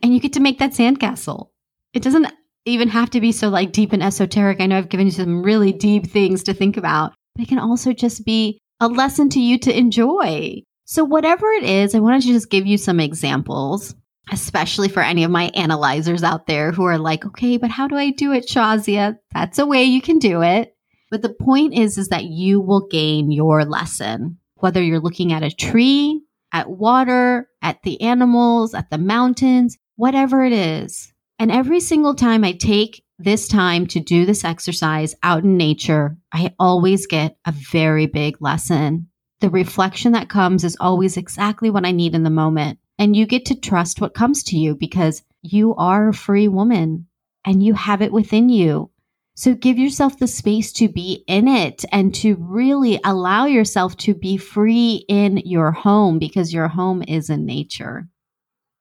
and 0.02 0.14
you 0.14 0.20
get 0.20 0.32
to 0.34 0.40
make 0.40 0.58
that 0.58 0.72
sandcastle. 0.72 1.50
It 1.92 2.02
doesn't 2.02 2.32
even 2.64 2.88
have 2.88 3.10
to 3.10 3.20
be 3.20 3.32
so 3.32 3.48
like 3.48 3.72
deep 3.72 3.92
and 3.92 4.02
esoteric. 4.02 4.60
I 4.60 4.66
know 4.66 4.78
I've 4.78 4.88
given 4.88 5.06
you 5.06 5.12
some 5.12 5.42
really 5.42 5.72
deep 5.72 6.06
things 6.08 6.42
to 6.44 6.54
think 6.54 6.76
about, 6.76 7.14
but 7.36 7.42
it 7.42 7.48
can 7.48 7.58
also 7.58 7.92
just 7.92 8.24
be 8.24 8.58
a 8.80 8.88
lesson 8.88 9.28
to 9.30 9.40
you 9.40 9.58
to 9.58 9.76
enjoy. 9.76 10.62
So, 10.86 11.04
whatever 11.04 11.50
it 11.50 11.64
is, 11.64 11.94
I 11.94 12.00
wanted 12.00 12.22
to 12.22 12.28
just 12.28 12.50
give 12.50 12.66
you 12.66 12.78
some 12.78 13.00
examples, 13.00 13.94
especially 14.32 14.88
for 14.88 15.02
any 15.02 15.24
of 15.24 15.30
my 15.30 15.50
analyzers 15.54 16.22
out 16.22 16.46
there 16.46 16.72
who 16.72 16.84
are 16.84 16.98
like, 16.98 17.26
okay, 17.26 17.56
but 17.56 17.70
how 17.70 17.88
do 17.88 17.96
I 17.96 18.10
do 18.10 18.32
it, 18.32 18.48
Shazia? 18.48 19.18
That's 19.34 19.58
a 19.58 19.66
way 19.66 19.84
you 19.84 20.00
can 20.00 20.18
do 20.18 20.42
it. 20.42 20.74
But 21.10 21.22
the 21.22 21.34
point 21.34 21.74
is, 21.74 21.98
is 21.98 22.08
that 22.08 22.24
you 22.24 22.60
will 22.60 22.86
gain 22.86 23.30
your 23.30 23.64
lesson, 23.64 24.38
whether 24.56 24.82
you're 24.82 25.00
looking 25.00 25.32
at 25.32 25.42
a 25.42 25.50
tree, 25.50 26.22
at 26.52 26.70
water, 26.70 27.48
at 27.62 27.82
the 27.82 28.00
animals, 28.00 28.74
at 28.74 28.90
the 28.90 28.98
mountains, 28.98 29.76
whatever 29.96 30.44
it 30.44 30.52
is. 30.52 31.12
And 31.38 31.50
every 31.50 31.80
single 31.80 32.14
time 32.14 32.44
I 32.44 32.52
take 32.52 33.02
this 33.18 33.48
time 33.48 33.86
to 33.88 34.00
do 34.00 34.26
this 34.26 34.44
exercise 34.44 35.14
out 35.22 35.44
in 35.44 35.56
nature, 35.56 36.16
I 36.32 36.54
always 36.58 37.06
get 37.06 37.38
a 37.44 37.52
very 37.52 38.06
big 38.06 38.40
lesson. 38.40 39.08
The 39.40 39.50
reflection 39.50 40.12
that 40.12 40.28
comes 40.28 40.64
is 40.64 40.76
always 40.80 41.16
exactly 41.16 41.70
what 41.70 41.86
I 41.86 41.92
need 41.92 42.14
in 42.14 42.22
the 42.22 42.30
moment. 42.30 42.78
And 42.98 43.14
you 43.14 43.26
get 43.26 43.46
to 43.46 43.54
trust 43.54 44.00
what 44.00 44.14
comes 44.14 44.42
to 44.44 44.58
you 44.58 44.74
because 44.74 45.22
you 45.42 45.74
are 45.74 46.08
a 46.08 46.14
free 46.14 46.48
woman 46.48 47.06
and 47.44 47.62
you 47.62 47.74
have 47.74 48.02
it 48.02 48.12
within 48.12 48.48
you. 48.48 48.90
So 49.34 49.54
give 49.54 49.78
yourself 49.78 50.18
the 50.18 50.26
space 50.26 50.72
to 50.74 50.88
be 50.88 51.22
in 51.26 51.46
it 51.46 51.84
and 51.92 52.14
to 52.16 52.36
really 52.40 52.98
allow 53.04 53.44
yourself 53.44 53.96
to 53.98 54.14
be 54.14 54.38
free 54.38 55.04
in 55.08 55.36
your 55.44 55.72
home 55.72 56.18
because 56.18 56.54
your 56.54 56.68
home 56.68 57.02
is 57.06 57.28
in 57.28 57.44
nature. 57.44 58.08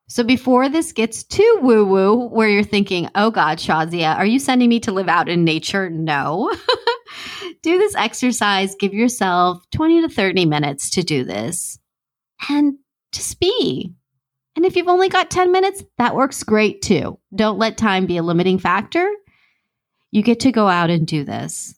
So 0.07 0.23
before 0.23 0.69
this 0.69 0.91
gets 0.91 1.23
too 1.23 1.59
woo 1.61 1.83
woo, 1.83 2.27
where 2.27 2.47
you're 2.47 2.63
thinking, 2.63 3.09
oh 3.15 3.31
God, 3.31 3.57
Shazia, 3.57 4.15
are 4.15 4.25
you 4.25 4.37
sending 4.39 4.69
me 4.69 4.79
to 4.81 4.91
live 4.91 5.09
out 5.09 5.27
in 5.27 5.43
nature? 5.43 5.89
No. 5.89 6.53
do 7.63 7.79
this 7.79 7.95
exercise. 7.95 8.75
Give 8.75 8.93
yourself 8.93 9.67
20 9.71 10.03
to 10.03 10.09
30 10.09 10.45
minutes 10.45 10.91
to 10.91 11.03
do 11.03 11.23
this 11.23 11.79
and 12.49 12.75
just 13.11 13.39
be. 13.39 13.93
And 14.55 14.63
if 14.63 14.75
you've 14.75 14.87
only 14.87 15.09
got 15.09 15.31
10 15.31 15.51
minutes, 15.51 15.83
that 15.97 16.15
works 16.15 16.43
great 16.43 16.83
too. 16.83 17.19
Don't 17.33 17.57
let 17.57 17.77
time 17.77 18.05
be 18.05 18.17
a 18.17 18.23
limiting 18.23 18.59
factor. 18.59 19.09
You 20.11 20.21
get 20.21 20.41
to 20.41 20.51
go 20.51 20.67
out 20.67 20.91
and 20.91 21.07
do 21.07 21.23
this. 21.23 21.73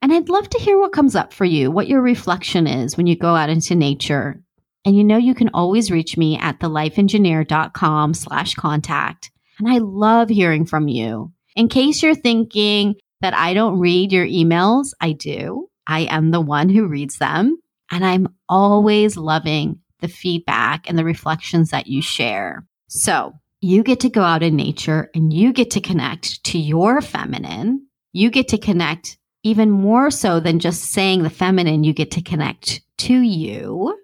And 0.00 0.12
I'd 0.12 0.30
love 0.30 0.48
to 0.50 0.58
hear 0.58 0.78
what 0.78 0.92
comes 0.92 1.14
up 1.14 1.32
for 1.32 1.44
you, 1.44 1.70
what 1.70 1.88
your 1.88 2.00
reflection 2.00 2.66
is 2.66 2.96
when 2.96 3.06
you 3.06 3.16
go 3.16 3.36
out 3.36 3.50
into 3.50 3.74
nature 3.74 4.42
and 4.88 4.96
you 4.96 5.04
know 5.04 5.18
you 5.18 5.34
can 5.34 5.50
always 5.52 5.90
reach 5.90 6.16
me 6.16 6.38
at 6.38 6.60
thelifeengineer.com 6.60 8.14
slash 8.14 8.54
contact. 8.54 9.30
And 9.58 9.68
I 9.68 9.76
love 9.76 10.30
hearing 10.30 10.64
from 10.64 10.88
you. 10.88 11.30
In 11.54 11.68
case 11.68 12.02
you're 12.02 12.14
thinking 12.14 12.94
that 13.20 13.34
I 13.34 13.52
don't 13.52 13.80
read 13.80 14.12
your 14.12 14.24
emails, 14.24 14.94
I 14.98 15.12
do. 15.12 15.68
I 15.86 16.04
am 16.04 16.30
the 16.30 16.40
one 16.40 16.70
who 16.70 16.86
reads 16.86 17.18
them. 17.18 17.58
And 17.90 18.02
I'm 18.02 18.28
always 18.48 19.18
loving 19.18 19.80
the 20.00 20.08
feedback 20.08 20.88
and 20.88 20.96
the 20.98 21.04
reflections 21.04 21.68
that 21.68 21.86
you 21.86 22.00
share. 22.00 22.64
So 22.86 23.34
you 23.60 23.82
get 23.82 24.00
to 24.00 24.08
go 24.08 24.22
out 24.22 24.42
in 24.42 24.56
nature 24.56 25.10
and 25.14 25.30
you 25.34 25.52
get 25.52 25.70
to 25.72 25.82
connect 25.82 26.42
to 26.44 26.58
your 26.58 27.02
feminine. 27.02 27.86
You 28.14 28.30
get 28.30 28.48
to 28.48 28.58
connect 28.58 29.18
even 29.42 29.70
more 29.70 30.10
so 30.10 30.40
than 30.40 30.60
just 30.60 30.84
saying 30.84 31.24
the 31.24 31.30
feminine, 31.30 31.84
you 31.84 31.92
get 31.92 32.12
to 32.12 32.22
connect 32.22 32.80
to 33.00 33.20
you. 33.20 33.94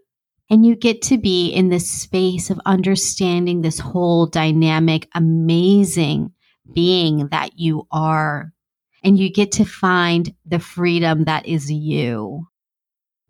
And 0.50 0.66
you 0.66 0.76
get 0.76 1.02
to 1.02 1.18
be 1.18 1.48
in 1.48 1.70
this 1.70 1.90
space 1.90 2.50
of 2.50 2.60
understanding 2.66 3.62
this 3.62 3.78
whole 3.78 4.26
dynamic, 4.26 5.08
amazing 5.14 6.32
being 6.72 7.28
that 7.28 7.58
you 7.58 7.86
are. 7.90 8.52
And 9.02 9.18
you 9.18 9.30
get 9.30 9.52
to 9.52 9.64
find 9.64 10.34
the 10.46 10.58
freedom 10.58 11.24
that 11.24 11.46
is 11.46 11.70
you. 11.70 12.46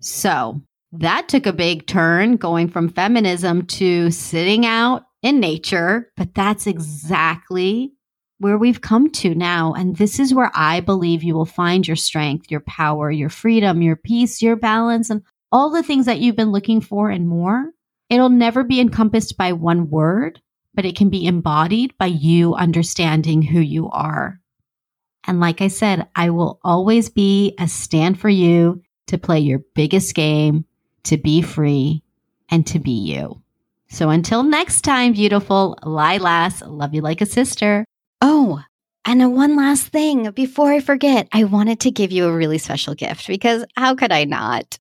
So 0.01 0.61
that 0.93 1.29
took 1.29 1.47
a 1.47 1.53
big 1.53 1.87
turn 1.87 2.37
going 2.37 2.69
from 2.69 2.89
feminism 2.89 3.67
to 3.67 4.11
sitting 4.11 4.67
out 4.67 5.05
in 5.23 5.41
nature, 5.41 6.13
but 6.17 6.35
that's 6.35 6.67
exactly 6.67 7.93
where 8.39 8.59
we've 8.59 8.81
come 8.81 9.11
to 9.11 9.35
now. 9.35 9.73
And 9.73 9.97
this 9.97 10.21
is 10.21 10.35
where 10.35 10.53
I 10.55 10.81
believe 10.81 11.23
you 11.23 11.35
will 11.35 11.47
find 11.47 11.87
your 11.87 11.97
strength, 11.97 12.51
your 12.51 12.61
power, 12.61 13.11
your 13.11 13.31
freedom, 13.31 13.83
your 13.83 13.97
peace, 13.97 14.43
your 14.43 14.57
balance, 14.57 15.11
and 15.11 15.23
all 15.55 15.71
the 15.71 15.85
things 15.85 16.07
that 16.07 16.19
you've 16.19 16.35
been 16.35 16.51
looking 16.51 16.81
for 16.81 17.11
and 17.11 17.29
more. 17.29 17.71
It'll 18.11 18.29
never 18.29 18.65
be 18.65 18.81
encompassed 18.81 19.37
by 19.37 19.53
one 19.53 19.89
word, 19.89 20.41
but 20.75 20.85
it 20.85 20.97
can 20.97 21.11
be 21.11 21.29
embodied 21.29 21.97
by 21.97 22.07
you 22.07 22.57
understanding 22.57 23.41
who 23.41 23.61
you 23.61 23.89
are. 23.89 24.41
And 25.23 25.39
like 25.39 25.63
I 25.63 25.69
said, 25.69 26.09
I 26.17 26.31
will 26.31 26.59
always 26.65 27.09
be 27.09 27.55
a 27.57 27.69
stand 27.69 28.19
for 28.19 28.29
you 28.29 28.83
to 29.07 29.17
play 29.17 29.39
your 29.39 29.61
biggest 29.77 30.17
game, 30.17 30.65
to 31.05 31.17
be 31.17 31.41
free, 31.41 32.03
and 32.51 32.67
to 32.67 32.81
be 32.81 32.91
you. 32.91 33.41
So 33.89 34.11
until 34.11 34.43
next 34.43 34.83
time, 34.83 35.13
beautiful 35.13 35.79
Lilas, 35.85 36.65
love 36.67 36.95
you 36.95 37.01
like 37.01 37.21
a 37.21 37.27
sister. 37.27 37.85
Oh, 38.21 38.61
and 39.05 39.37
one 39.37 39.55
last 39.55 39.87
thing 39.87 40.33
before 40.33 40.73
I 40.73 40.81
forget, 40.81 41.29
I 41.31 41.45
wanted 41.45 41.79
to 41.81 41.93
give 41.93 42.11
you 42.11 42.27
a 42.27 42.35
really 42.35 42.59
special 42.59 42.97
gift 42.97 43.29
because 43.29 43.65
how 43.77 43.95
could 43.95 44.11
I 44.11 44.25
not? 44.25 44.81